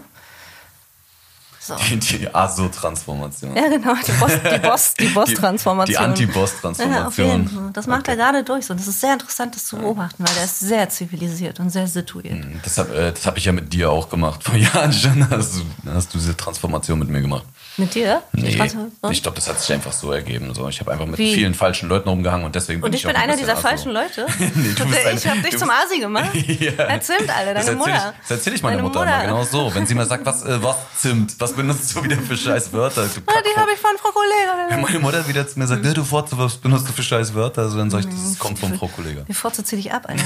So. 1.64 1.76
Die, 1.76 1.96
die 1.96 2.34
ASO-Transformation. 2.34 3.54
Ja, 3.54 3.68
genau, 3.68 3.94
die 3.94 4.10
Boss, 4.12 4.32
die 4.32 4.58
Boss, 4.58 4.94
die 4.94 5.06
Boss-Transformation. 5.14 5.86
Die 5.86 5.92
Ja, 5.92 6.00
auf 6.00 6.06
jeden 6.18 6.20
Anti-Boss-Transformation. 6.26 7.48
Fall. 7.48 7.70
Das 7.72 7.86
macht 7.86 8.08
er 8.08 8.16
gerade 8.16 8.42
durch. 8.42 8.68
Und 8.68 8.80
das 8.80 8.88
ist 8.88 9.00
sehr 9.00 9.12
interessant, 9.12 9.54
das 9.54 9.66
zu 9.66 9.76
beobachten, 9.76 10.24
weil 10.26 10.34
der 10.34 10.44
ist 10.44 10.58
sehr 10.58 10.88
zivilisiert 10.88 11.60
und 11.60 11.70
sehr 11.70 11.86
situiert. 11.86 12.44
Das 12.64 12.78
habe 12.78 12.92
äh, 12.96 13.14
hab 13.24 13.36
ich 13.36 13.44
ja 13.44 13.52
mit 13.52 13.72
dir 13.72 13.92
auch 13.92 14.08
gemacht. 14.08 14.42
Vor 14.42 14.56
Jahren 14.56 14.92
schon 14.92 15.30
hast 15.30 15.54
du, 15.54 15.90
hast 15.92 16.12
du 16.12 16.18
diese 16.18 16.36
Transformation 16.36 16.98
mit 16.98 17.08
mir 17.08 17.20
gemacht. 17.20 17.44
Mit 17.78 17.94
dir? 17.94 18.22
Nee, 18.32 18.54
Transformation? 18.54 19.12
ich 19.12 19.22
glaube, 19.22 19.36
das 19.36 19.48
hat 19.48 19.58
sich 19.58 19.72
einfach 19.72 19.92
so 19.92 20.12
ergeben. 20.12 20.52
So, 20.54 20.68
ich 20.68 20.78
habe 20.80 20.92
einfach 20.92 21.06
mit 21.06 21.16
Wie? 21.18 21.32
vielen 21.34 21.54
falschen 21.54 21.88
Leuten 21.88 22.08
rumgehangen 22.10 22.44
und 22.44 22.54
deswegen 22.54 22.80
bin 22.82 22.88
Und 22.90 22.94
ich 22.94 23.00
ich 23.00 23.06
bin 23.06 23.16
auch 23.16 23.20
ein 23.20 23.24
einer 23.30 23.32
bisschen 23.32 23.48
dieser 23.48 23.60
falschen 23.62 23.92
Leute. 23.92 24.26
Nee, 24.54 24.72
du 24.76 24.84
bist 24.86 25.06
eine- 25.06 25.18
ich 25.18 25.26
habe 25.26 25.40
dich 25.40 25.56
zum 25.56 25.70
Asi 25.70 25.98
gemacht. 25.98 26.30
Ja. 26.60 26.72
Erzählt 26.84 27.30
alle, 27.30 27.54
Das 27.54 27.64
deine 27.66 27.78
erzähl 27.78 27.92
Mutter. 27.94 28.14
Ich, 28.22 28.28
das 28.28 28.38
erzähle 28.38 28.56
ich 28.56 28.62
meiner 28.62 28.76
Deine 28.76 28.88
Mutter, 28.88 29.02
immer 29.04 29.22
genau 29.22 29.44
so. 29.44 29.74
Wenn 29.74 29.86
sie 29.86 29.94
mir 29.94 30.04
sagt, 30.04 30.26
was, 30.26 30.44
äh, 30.44 30.62
was 30.62 30.76
Zimt, 30.98 31.34
was 31.40 31.52
benutzt 31.54 31.96
du 31.96 32.04
wieder 32.04 32.16
für 32.18 32.36
scheiß 32.36 32.72
Wörter? 32.74 33.02
Du 33.06 33.20
Ah, 33.26 33.40
die 33.42 33.58
habe 33.58 33.70
ich 33.72 33.78
von 33.80 33.90
Frau 33.98 34.10
Kollega. 34.10 34.68
Wenn 34.68 34.80
meine 34.82 34.98
Mutter 34.98 35.26
wieder 35.26 35.48
zu 35.48 35.58
mir 35.58 35.66
sagt, 35.66 35.84
"Ja, 35.84 35.92
du 35.94 36.04
Fotze, 36.04 36.36
was 36.38 36.56
benutzt 36.56 36.86
du 36.88 36.92
für 36.92 37.02
scheiß 37.02 37.32
Wörter? 37.34 37.62
Also 37.62 37.78
dann 37.78 37.90
sag 37.90 38.00
ich, 38.00 38.06
das 38.06 38.38
kommt 38.38 38.58
von 38.58 38.74
Frau 38.78 38.88
Kollege. 38.88 39.24
Die 39.26 39.32
Fotze 39.34 39.64
zieh 39.64 39.76
dich 39.76 39.90
ab, 39.92 40.06
Alter. 40.08 40.24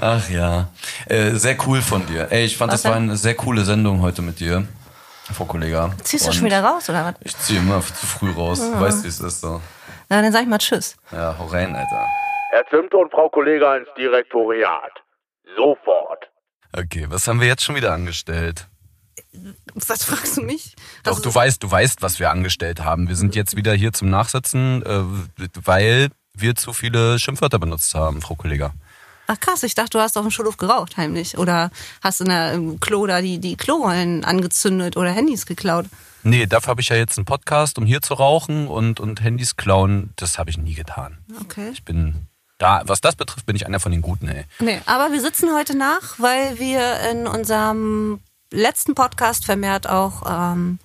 Ach 0.00 0.28
ja, 0.30 0.68
äh, 1.06 1.32
sehr 1.34 1.56
cool 1.66 1.82
von 1.82 2.06
dir. 2.06 2.28
Ey, 2.30 2.44
ich 2.44 2.56
fand, 2.56 2.72
Was 2.72 2.82
das 2.82 2.90
war 2.90 2.96
eine 2.98 3.16
sehr 3.16 3.34
coole 3.34 3.64
Sendung 3.64 4.00
heute 4.00 4.07
mit 4.22 4.40
dir, 4.40 4.66
Frau 5.32 5.44
Kollega. 5.44 5.92
Ziehst 6.02 6.26
du 6.26 6.32
schon 6.32 6.44
wieder 6.46 6.62
raus, 6.62 6.88
oder 6.88 7.04
was? 7.04 7.14
Ich 7.24 7.36
ziehe 7.38 7.58
immer 7.60 7.80
zu 7.82 8.06
früh 8.06 8.30
raus. 8.32 8.60
Weißt, 8.60 9.04
wie 9.04 9.08
es 9.08 9.20
ist 9.20 9.40
so. 9.40 9.60
Na, 10.08 10.22
dann 10.22 10.32
sag 10.32 10.42
ich 10.42 10.48
mal 10.48 10.58
Tschüss. 10.58 10.96
Ja, 11.12 11.36
hau 11.38 11.46
rein, 11.46 11.76
Alter. 11.76 12.06
Herr 12.50 12.64
Zimt 12.70 12.94
und 12.94 13.10
Frau 13.10 13.28
Kollega 13.28 13.76
ins 13.76 13.88
Direktoriat. 13.96 14.92
Sofort. 15.56 16.24
Okay, 16.72 17.06
was 17.08 17.26
haben 17.28 17.40
wir 17.40 17.46
jetzt 17.46 17.62
schon 17.64 17.76
wieder 17.76 17.92
angestellt? 17.92 18.68
Was 19.74 20.04
fragst 20.04 20.36
du 20.38 20.42
mich? 20.42 20.74
Doch, 21.04 21.12
Also, 21.12 21.22
du 21.24 21.34
weißt, 21.34 21.62
du 21.62 21.70
weißt, 21.70 22.02
was 22.02 22.18
wir 22.18 22.30
angestellt 22.30 22.82
haben. 22.84 23.08
Wir 23.08 23.16
sind 23.16 23.34
jetzt 23.34 23.56
wieder 23.56 23.74
hier 23.74 23.92
zum 23.92 24.08
Nachsitzen, 24.10 24.82
äh, 24.82 25.02
weil 25.64 26.08
wir 26.32 26.54
zu 26.54 26.72
viele 26.72 27.18
Schimpfwörter 27.18 27.58
benutzt 27.58 27.94
haben, 27.94 28.22
Frau 28.22 28.34
Kollega. 28.34 28.72
Ach 29.30 29.38
krass, 29.38 29.62
ich 29.62 29.74
dachte, 29.74 29.90
du 29.90 30.00
hast 30.00 30.16
auf 30.16 30.24
dem 30.24 30.30
Schulhof 30.30 30.56
geraucht 30.56 30.96
heimlich. 30.96 31.36
Oder 31.36 31.70
hast 32.02 32.22
in 32.22 32.30
der 32.30 32.54
im 32.54 32.80
Klo 32.80 33.06
da 33.06 33.20
die, 33.20 33.38
die 33.38 33.56
Klorollen 33.56 34.24
angezündet 34.24 34.96
oder 34.96 35.10
Handys 35.10 35.44
geklaut. 35.44 35.84
Nee, 36.22 36.46
dafür 36.46 36.70
habe 36.70 36.80
ich 36.80 36.88
ja 36.88 36.96
jetzt 36.96 37.18
einen 37.18 37.26
Podcast, 37.26 37.76
um 37.76 37.84
hier 37.84 38.00
zu 38.00 38.14
rauchen 38.14 38.66
und, 38.68 39.00
und 39.00 39.22
Handys 39.22 39.56
klauen. 39.56 40.14
Das 40.16 40.38
habe 40.38 40.48
ich 40.48 40.56
nie 40.56 40.72
getan. 40.72 41.18
Okay. 41.42 41.68
Ich 41.72 41.84
bin 41.84 42.26
da, 42.56 42.82
was 42.86 43.02
das 43.02 43.16
betrifft, 43.16 43.44
bin 43.44 43.54
ich 43.54 43.66
einer 43.66 43.80
von 43.80 43.92
den 43.92 44.00
Guten, 44.00 44.28
ey. 44.28 44.46
Nee, 44.60 44.80
aber 44.86 45.12
wir 45.12 45.20
sitzen 45.20 45.54
heute 45.54 45.76
nach, 45.76 46.18
weil 46.18 46.58
wir 46.58 46.98
in 47.10 47.26
unserem 47.26 48.20
letzten 48.50 48.94
Podcast 48.94 49.44
vermehrt 49.44 49.86
auch 49.86 50.22
ähm, 50.26 50.78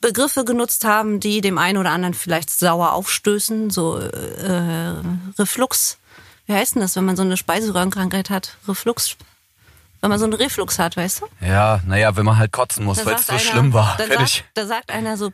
Begriffe 0.00 0.44
genutzt 0.44 0.84
haben, 0.84 1.18
die 1.18 1.40
dem 1.40 1.58
einen 1.58 1.78
oder 1.78 1.90
anderen 1.90 2.14
vielleicht 2.14 2.50
sauer 2.50 2.92
aufstößen, 2.92 3.70
so 3.70 3.98
äh, 3.98 4.94
wie 6.46 6.52
heißt 6.52 6.74
denn 6.74 6.82
das, 6.82 6.96
wenn 6.96 7.04
man 7.04 7.16
so 7.16 7.22
eine 7.22 7.36
Speiseröhrenkrankheit 7.36 8.30
hat? 8.30 8.56
Reflux. 8.68 9.16
Wenn 10.00 10.10
man 10.10 10.18
so 10.18 10.26
einen 10.26 10.34
Reflux 10.34 10.78
hat, 10.78 10.96
weißt 10.96 11.22
du? 11.22 11.46
Ja, 11.46 11.80
naja, 11.86 12.14
wenn 12.16 12.26
man 12.26 12.36
halt 12.36 12.52
kotzen 12.52 12.84
muss, 12.84 13.04
weil 13.06 13.14
es 13.14 13.26
so 13.26 13.32
einer- 13.32 13.40
schlimm 13.40 13.72
war. 13.72 13.96
Da 13.96 14.06
sagt, 14.06 14.44
da 14.54 14.66
sagt 14.66 14.90
einer 14.90 15.16
so. 15.16 15.32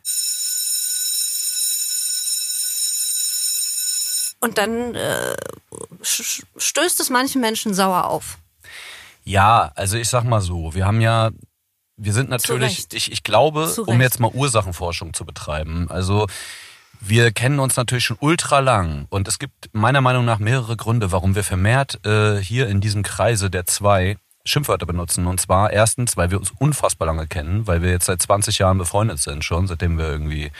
Und 4.40 4.57
dann 4.57 4.94
äh, 4.94 5.35
stößt 6.03 7.01
es 7.01 7.11
manchen 7.11 7.40
Menschen 7.40 7.75
sauer 7.75 8.07
auf. 8.07 8.38
Ja, 9.25 9.70
also 9.75 9.99
ich 9.99 10.09
sag 10.09 10.25
mal 10.25 10.40
so, 10.40 10.75
wir 10.75 10.87
haben 10.87 11.01
ja, 11.01 11.31
wir 11.96 12.12
sind 12.14 12.31
natürlich, 12.31 12.87
ich, 12.92 13.12
ich 13.12 13.23
glaube, 13.23 13.70
um 13.87 14.01
jetzt 14.01 14.18
mal 14.18 14.31
Ursachenforschung 14.31 15.12
zu 15.12 15.27
betreiben, 15.27 15.90
also 15.90 16.27
wir 17.01 17.33
kennen 17.33 17.61
uns 17.61 17.77
natürlich 17.77 18.05
schon 18.05 18.19
ultra 18.21 18.61
lang 18.61 19.07
und 19.11 19.27
es 19.27 19.39
gibt 19.39 19.71
meiner 19.73 20.01
Meinung 20.01 20.25
nach 20.25 20.39
mehrere 20.39 20.77
Gründe, 20.77 21.13
warum 21.13 21.35
wir 21.35 21.45
vermehrt 21.45 22.05
äh, 22.07 22.37
hier 22.37 22.69
in 22.69 22.81
diesem 22.81 23.03
Kreise 23.03 23.51
der 23.51 23.67
zwei 23.67 24.17
Schimpfwörter 24.45 24.87
benutzen. 24.87 25.27
Und 25.27 25.41
zwar 25.41 25.73
erstens, 25.73 26.17
weil 26.17 26.31
wir 26.31 26.39
uns 26.39 26.53
unfassbar 26.59 27.07
lange 27.07 27.27
kennen, 27.27 27.67
weil 27.67 27.83
wir 27.83 27.91
jetzt 27.91 28.07
seit 28.07 28.23
20 28.23 28.59
Jahren 28.59 28.79
befreundet 28.79 29.19
sind 29.19 29.45
schon, 29.45 29.67
seitdem 29.67 29.99
wir 29.99 30.07
irgendwie 30.09 30.51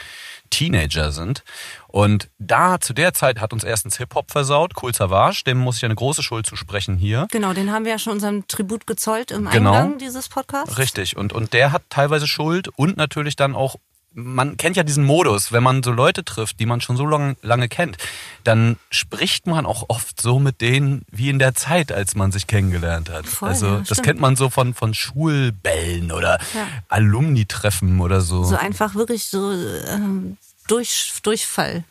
Teenager 0.51 1.11
sind. 1.11 1.43
Und 1.87 2.29
da, 2.37 2.79
zu 2.79 2.93
der 2.93 3.13
Zeit 3.13 3.39
hat 3.39 3.53
uns 3.53 3.63
erstens 3.63 3.97
Hip-Hop 3.97 4.31
versaut, 4.31 4.73
Cool 4.81 4.93
Savage, 4.93 5.43
dem 5.45 5.57
muss 5.57 5.77
ich 5.77 5.85
eine 5.85 5.95
große 5.95 6.21
Schuld 6.21 6.45
zusprechen 6.45 6.97
hier. 6.97 7.27
Genau, 7.31 7.53
den 7.53 7.71
haben 7.71 7.85
wir 7.85 7.93
ja 7.93 7.99
schon 7.99 8.13
unserem 8.13 8.47
Tribut 8.47 8.85
gezollt 8.85 9.31
im 9.31 9.49
Genau. 9.49 9.71
Eingang 9.71 9.97
dieses 9.97 10.29
Podcasts. 10.29 10.77
Richtig. 10.77 11.17
Und, 11.17 11.33
und 11.33 11.53
der 11.53 11.71
hat 11.71 11.83
teilweise 11.89 12.27
Schuld 12.27 12.67
und 12.67 12.97
natürlich 12.97 13.35
dann 13.35 13.55
auch, 13.55 13.75
man 14.13 14.57
kennt 14.57 14.75
ja 14.75 14.83
diesen 14.83 15.05
Modus, 15.05 15.51
wenn 15.53 15.63
man 15.63 15.83
so 15.83 15.91
Leute 15.91 16.25
trifft, 16.25 16.59
die 16.59 16.65
man 16.65 16.81
schon 16.81 16.97
so 16.97 17.05
lang, 17.05 17.37
lange 17.41 17.69
kennt, 17.69 17.97
dann 18.43 18.77
spricht 18.89 19.47
man 19.47 19.65
auch 19.65 19.85
oft 19.87 20.21
so 20.21 20.37
mit 20.39 20.59
denen 20.59 21.03
wie 21.11 21.29
in 21.29 21.39
der 21.39 21.53
Zeit, 21.55 21.91
als 21.93 22.15
man 22.15 22.31
sich 22.33 22.45
kennengelernt 22.47 23.09
hat. 23.09 23.25
Voll, 23.25 23.49
also 23.49 23.67
ja, 23.67 23.77
das 23.79 23.87
stimmt. 23.87 24.03
kennt 24.03 24.19
man 24.19 24.35
so 24.35 24.49
von, 24.49 24.73
von 24.73 24.93
Schulbällen 24.93 26.11
oder 26.11 26.39
Ja. 26.53 26.67
Alumni-Treffen 26.89 27.99
oder 28.01 28.21
so. 28.21 28.43
So 28.43 28.55
einfach 28.57 28.95
wirklich 28.95 29.25
so 29.27 29.51
ähm, 29.51 30.37
durch, 30.67 31.13
Durchfall. 31.23 31.83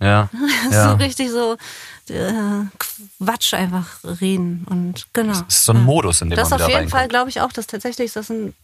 ja. 0.00 0.28
So 0.66 0.72
ja. 0.74 0.92
richtig 0.94 1.30
so 1.30 1.56
äh, 2.08 2.32
Quatsch 3.18 3.54
einfach 3.54 3.86
reden 4.20 4.66
und 4.68 5.06
genau. 5.12 5.32
Das 5.40 5.56
ist 5.56 5.64
so 5.64 5.72
ein 5.72 5.82
Modus, 5.84 6.20
in 6.22 6.30
dem 6.30 6.36
Das 6.36 6.50
man 6.50 6.60
auf 6.60 6.68
wieder 6.68 6.78
jeden 6.78 6.90
Fall 6.90 7.00
reinkommt. 7.00 7.12
glaube 7.12 7.30
ich 7.30 7.40
auch, 7.40 7.52
dass 7.52 7.66
tatsächlich 7.66 8.12
das 8.12 8.30
ein, 8.30 8.54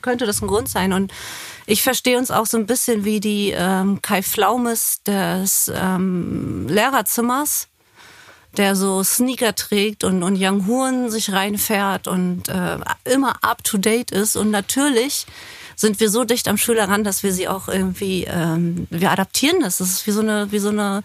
könnte 0.00 0.26
das 0.26 0.42
ein 0.42 0.48
Grund 0.48 0.68
sein. 0.68 0.92
Und 0.92 1.12
ich 1.66 1.82
verstehe 1.82 2.18
uns 2.18 2.30
auch 2.30 2.46
so 2.46 2.56
ein 2.56 2.66
bisschen 2.66 3.04
wie 3.04 3.20
die 3.20 3.52
ähm, 3.56 4.00
Kai 4.02 4.22
Flaumes 4.22 5.02
des 5.04 5.70
ähm, 5.74 6.66
Lehrerzimmers, 6.68 7.68
der 8.56 8.76
so 8.76 9.02
Sneaker 9.02 9.54
trägt 9.54 10.04
und, 10.04 10.22
und 10.22 10.36
Young 10.38 10.66
Huren 10.66 11.10
sich 11.10 11.32
reinfährt 11.32 12.06
und 12.06 12.48
äh, 12.48 12.78
immer 13.04 13.42
up 13.42 13.64
to 13.64 13.78
date 13.78 14.10
ist. 14.10 14.36
Und 14.36 14.50
natürlich 14.50 15.26
sind 15.74 16.00
wir 16.00 16.10
so 16.10 16.24
dicht 16.24 16.48
am 16.48 16.58
Schüler 16.58 16.88
ran, 16.88 17.02
dass 17.02 17.22
wir 17.22 17.32
sie 17.32 17.48
auch 17.48 17.68
irgendwie, 17.68 18.24
ähm, 18.24 18.86
wir 18.90 19.10
adaptieren 19.10 19.60
das. 19.60 19.78
Das 19.78 19.88
ist 19.88 20.06
wie 20.06 20.12
so 20.12 20.20
eine, 20.20 20.52
wie 20.52 20.58
so 20.58 20.68
eine, 20.68 21.02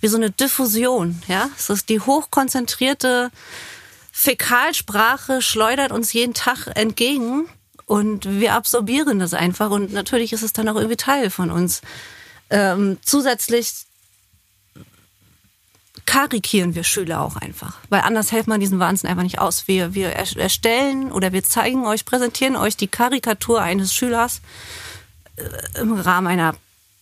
wie 0.00 0.08
so 0.08 0.16
eine 0.16 0.30
Diffusion, 0.30 1.22
ja. 1.28 1.48
Es 1.56 1.70
ist 1.70 1.88
die 1.88 2.00
hochkonzentrierte 2.00 3.30
Fäkalsprache 4.12 5.40
schleudert 5.40 5.92
uns 5.92 6.12
jeden 6.12 6.34
Tag 6.34 6.66
entgegen 6.74 7.48
und 7.90 8.24
wir 8.38 8.54
absorbieren 8.54 9.18
das 9.18 9.34
einfach 9.34 9.70
und 9.70 9.92
natürlich 9.92 10.32
ist 10.32 10.44
es 10.44 10.52
dann 10.52 10.68
auch 10.68 10.76
irgendwie 10.76 10.96
Teil 10.96 11.28
von 11.28 11.50
uns. 11.50 11.82
Ähm, 12.48 12.98
zusätzlich 13.02 13.72
karikieren 16.06 16.76
wir 16.76 16.84
Schüler 16.84 17.20
auch 17.20 17.34
einfach, 17.34 17.78
weil 17.88 18.02
anders 18.02 18.30
hält 18.30 18.46
man 18.46 18.60
diesen 18.60 18.78
Wahnsinn 18.78 19.10
einfach 19.10 19.24
nicht 19.24 19.40
aus. 19.40 19.66
Wir, 19.66 19.92
wir 19.92 20.10
er- 20.10 20.36
erstellen 20.36 21.10
oder 21.10 21.32
wir 21.32 21.42
zeigen 21.42 21.84
euch, 21.84 22.04
präsentieren 22.04 22.54
euch 22.54 22.76
die 22.76 22.86
Karikatur 22.86 23.60
eines 23.60 23.92
Schülers 23.92 24.40
äh, 25.34 25.80
im 25.80 25.92
Rahmen 25.94 26.28
einer 26.28 26.54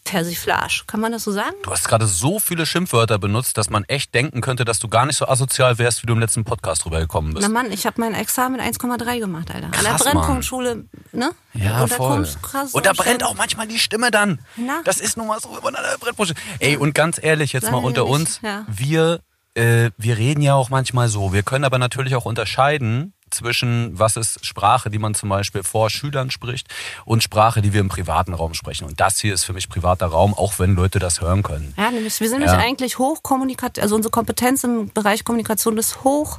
Persiflage. 0.09 0.85
Kann 0.87 1.01
man 1.01 1.13
das 1.13 1.25
so 1.25 1.33
sagen? 1.33 1.55
Du 1.63 1.71
hast 1.71 1.87
gerade 1.87 2.07
so 2.07 2.39
viele 2.39 2.65
Schimpfwörter 2.67 3.19
benutzt, 3.19 3.59
dass 3.59 3.69
man 3.71 3.85
echt 3.85 4.15
denken 4.15 4.41
könnte, 4.41 4.65
dass 4.65 4.79
du 4.79 4.89
gar 4.89 5.05
nicht 5.07 5.17
so 5.17 5.29
asozial 5.29 5.79
wärst, 5.79 6.03
wie 6.03 6.07
du 6.07 6.15
im 6.15 6.19
letzten 6.21 6.45
Podcast 6.45 6.85
drüber 6.85 6.99
gekommen 7.01 7.35
bist. 7.35 7.47
Na 7.47 7.53
Mann, 7.53 7.71
ich 7.71 7.85
habe 7.87 8.01
mein 8.01 8.15
Examen 8.15 8.61
1,3 8.61 9.19
gemacht, 9.21 9.51
Alter. 9.55 9.67
An 9.67 9.73
der 9.73 9.83
Krass. 9.83 10.05
Brennpunktschule, 10.05 10.85
ne? 11.13 11.31
Ja, 11.55 11.83
Und 11.83 11.93
da 11.93 11.97
voll. 11.97 12.29
krass 12.43 12.73
und 12.75 12.87
da 12.87 12.93
brennt 12.93 13.23
auch 13.25 13.35
manchmal 13.35 13.67
die 13.67 13.79
Stimme 13.79 14.11
dann. 14.11 14.41
Na? 14.57 14.81
Das 14.85 14.99
ist 14.99 15.17
nun 15.17 15.27
mal 15.27 15.41
so, 15.41 15.55
wenn 15.55 15.63
man 15.63 15.75
an 15.75 15.83
der 15.91 15.99
Brennpunkte. 15.99 16.35
Ey, 16.59 16.77
und 16.77 16.95
ganz 16.95 17.19
ehrlich, 17.23 17.53
jetzt 17.53 17.65
Sag 17.65 17.73
mal 17.73 17.79
unter 17.85 18.05
nicht, 18.05 18.13
uns, 18.13 18.41
ja. 18.43 18.65
wir, 18.69 19.21
äh, 19.55 19.91
wir 19.97 20.17
reden 20.19 20.41
ja 20.41 20.55
auch 20.55 20.71
manchmal 20.71 21.09
so. 21.09 21.33
Wir 21.33 21.43
können 21.43 21.65
aber 21.65 21.79
natürlich 21.79 22.15
auch 22.15 22.25
unterscheiden 22.25 23.13
zwischen, 23.39 23.99
was 23.99 24.17
ist 24.17 24.45
Sprache, 24.45 24.91
die 24.91 24.99
man 24.99 25.15
zum 25.15 25.29
Beispiel 25.29 25.63
vor 25.63 25.91
Schülern 25.91 26.31
spricht 26.31 26.69
und 27.05 27.23
Sprache, 27.23 27.63
die 27.63 27.73
wir 27.73 27.81
im 27.81 27.89
privaten 27.89 28.35
Raum 28.35 28.55
sprechen. 28.55 28.85
Und 28.85 29.01
das 29.01 29.19
hier 29.21 29.33
ist 29.35 29.45
für 29.45 29.53
mich 29.53 29.69
privater 29.69 30.07
Raum, 30.07 30.35
auch 30.35 30.59
wenn 30.59 30.75
Leute 30.75 30.99
das 30.99 31.21
hören 31.21 31.43
können. 31.43 31.73
Ja, 31.77 31.91
nämlich, 31.91 32.21
wir 32.21 32.29
sind 32.29 32.43
Ja. 32.43 32.47
nämlich 32.53 32.67
eigentlich 32.67 32.99
hochkommunikativ, 32.99 33.83
also 33.83 33.95
unsere 33.95 34.11
Kompetenz 34.11 34.65
im 34.65 34.91
Bereich 34.93 35.25
Kommunikation 35.25 35.79
ist 35.79 36.03
hoch, 36.05 36.39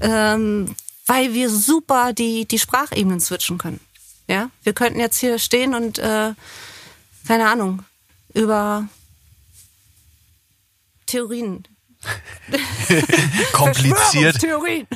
ähm, 0.00 0.74
weil 1.06 1.32
wir 1.32 1.48
super 1.50 2.12
die, 2.12 2.46
die 2.46 2.58
Sprachebenen 2.58 3.20
switchen 3.20 3.58
können. 3.58 3.80
Ja, 4.28 4.50
wir 4.62 4.72
könnten 4.74 5.00
jetzt 5.00 5.18
hier 5.18 5.38
stehen 5.38 5.74
und, 5.74 5.98
äh, 5.98 6.32
keine 7.26 7.48
Ahnung, 7.50 7.82
über 8.32 8.86
Theorien. 11.06 11.64
Kompliziert, 13.52 14.38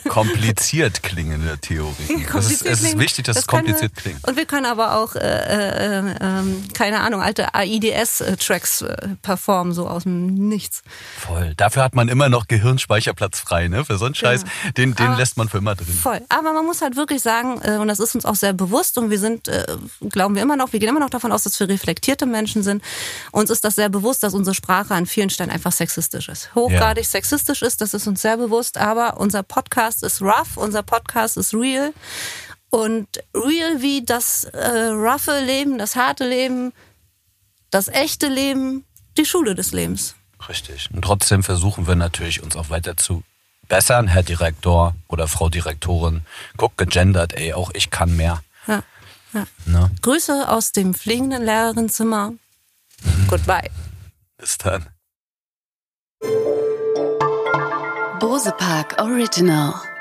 kompliziert 0.09 1.03
klingende 1.03 1.59
Theorie. 1.59 2.27
Das 2.33 2.51
ist, 2.51 2.67
es 2.67 2.83
ist 2.83 2.99
wichtig, 2.99 3.27
dass 3.27 3.37
es 3.37 3.47
können 3.47 3.65
kompliziert 3.65 3.93
wir, 3.95 4.03
klingt. 4.03 4.27
Und 4.27 4.37
wir 4.37 4.47
können 4.47 4.67
aber 4.67 4.97
auch, 4.97 5.15
äh, 5.15 5.21
äh, 5.21 6.15
ähm, 6.21 6.65
keine 6.73 7.01
Ahnung, 7.01 7.23
alte 7.23 7.55
AIDS-Tracks 7.55 8.83
äh, 8.83 9.09
performen, 9.23 9.73
so 9.73 9.87
aus 9.87 10.05
dem 10.05 10.35
Nichts. 10.49 10.83
Voll. 11.19 11.55
Dafür 11.57 11.85
hat 11.85 11.95
man 11.95 12.09
immer 12.09 12.29
noch 12.29 12.49
Gehirnspeicherplatz 12.49 13.39
frei, 13.41 13.69
ne? 13.69 13.85
Für 13.85 13.99
so 13.99 14.07
einen 14.07 14.15
Scheiß, 14.15 14.45
den, 14.77 14.95
den 14.95 15.07
Aber- 15.07 15.17
lässt 15.17 15.37
man 15.37 15.49
für 15.49 15.59
immer 15.59 15.75
drin. 15.75 15.95
Voll. 15.95 16.21
Aber 16.29 16.53
man 16.53 16.65
muss 16.65 16.83
halt 16.83 16.97
wirklich 16.97 17.23
sagen, 17.23 17.61
äh, 17.63 17.77
und 17.77 17.89
das 17.89 18.01
ist 18.01 18.15
uns 18.15 18.25
auch 18.25 18.35
sehr 18.35 18.53
bewusst 18.53 18.99
und 18.99 19.11
wir 19.11 19.19
sind, 19.19 19.47
äh, 19.49 19.65
glauben 20.09 20.35
wir 20.35 20.43
immer 20.43 20.57
noch, 20.57 20.73
wir 20.73 20.81
gehen 20.81 20.89
immer 20.89 21.01
noch 21.01 21.11
davon 21.11 21.31
aus, 21.31 21.45
dass 21.45 21.61
wir 21.61 21.69
reflektierte 21.69 22.27
Menschen 22.27 22.63
sind. 22.63 22.83
Uns 23.31 23.51
ist 23.51 23.65
das 23.65 23.77
sehr 23.77 23.91
bewusst, 23.91 24.23
dass 24.23 24.35
unsere 24.35 24.55
Sprache 24.55 24.95
an 24.95 25.07
vielen 25.07 25.31
Stellen 25.31 25.51
einfach 25.51 25.73
sexistisch 25.73 26.29
ist. 26.29 26.51
Hochgradig 26.95 27.07
sexistisch 27.07 27.63
ist, 27.63 27.81
das 27.81 27.93
ist 27.93 28.07
uns 28.07 28.23
sehr 28.23 28.37
bewusst, 28.37 28.79
aber 28.79 29.17
unser 29.19 29.43
Podcast 29.43 30.05
ist 30.05 30.23
rough, 30.23 30.57
unser 30.57 30.85
Podcast 30.85 31.37
ist 31.37 31.53
real. 31.53 31.93
Und 32.71 33.09
real 33.35 33.83
wie 33.83 34.05
das 34.05 34.45
äh, 34.45 34.91
roughe 34.91 35.41
Leben, 35.45 35.79
das 35.79 35.97
harte 35.97 36.29
Leben, 36.29 36.73
das 37.71 37.89
echte 37.89 38.29
Leben, 38.29 38.85
die 39.17 39.25
Schule 39.25 39.55
des 39.55 39.73
Lebens. 39.73 40.15
Richtig. 40.49 40.89
Und 40.93 41.03
trotzdem 41.03 41.43
versuchen 41.43 41.87
wir 41.87 41.97
natürlich, 41.97 42.43
uns 42.43 42.55
auch 42.57 42.71
weiter 42.71 42.97
zu 42.97 43.25
bessern, 43.69 44.07
Herr 44.09 44.23
Direktor 44.23 44.95
oder 45.09 45.27
Frau 45.27 45.49
Direktorin. 45.49 46.23
Guck, 46.57 46.77
gegendert, 46.77 47.33
ey, 47.35 47.55
auch 47.55 47.71
ich 47.75 47.91
kann 47.91 48.17
mehr. 48.17 48.43
Ja. 48.69 48.83
Ja. 49.33 49.47
Ne? 49.67 49.91
Grüße 50.03 50.49
aus 50.49 50.71
dem 50.71 50.95
fliegenden 50.95 51.45
Lehrerinnenzimmer. 51.45 52.35
Goodbye. 53.29 53.71
Bis 54.39 54.59
dann. 54.59 54.87
Bosepark 58.21 58.95
Original. 58.99 59.94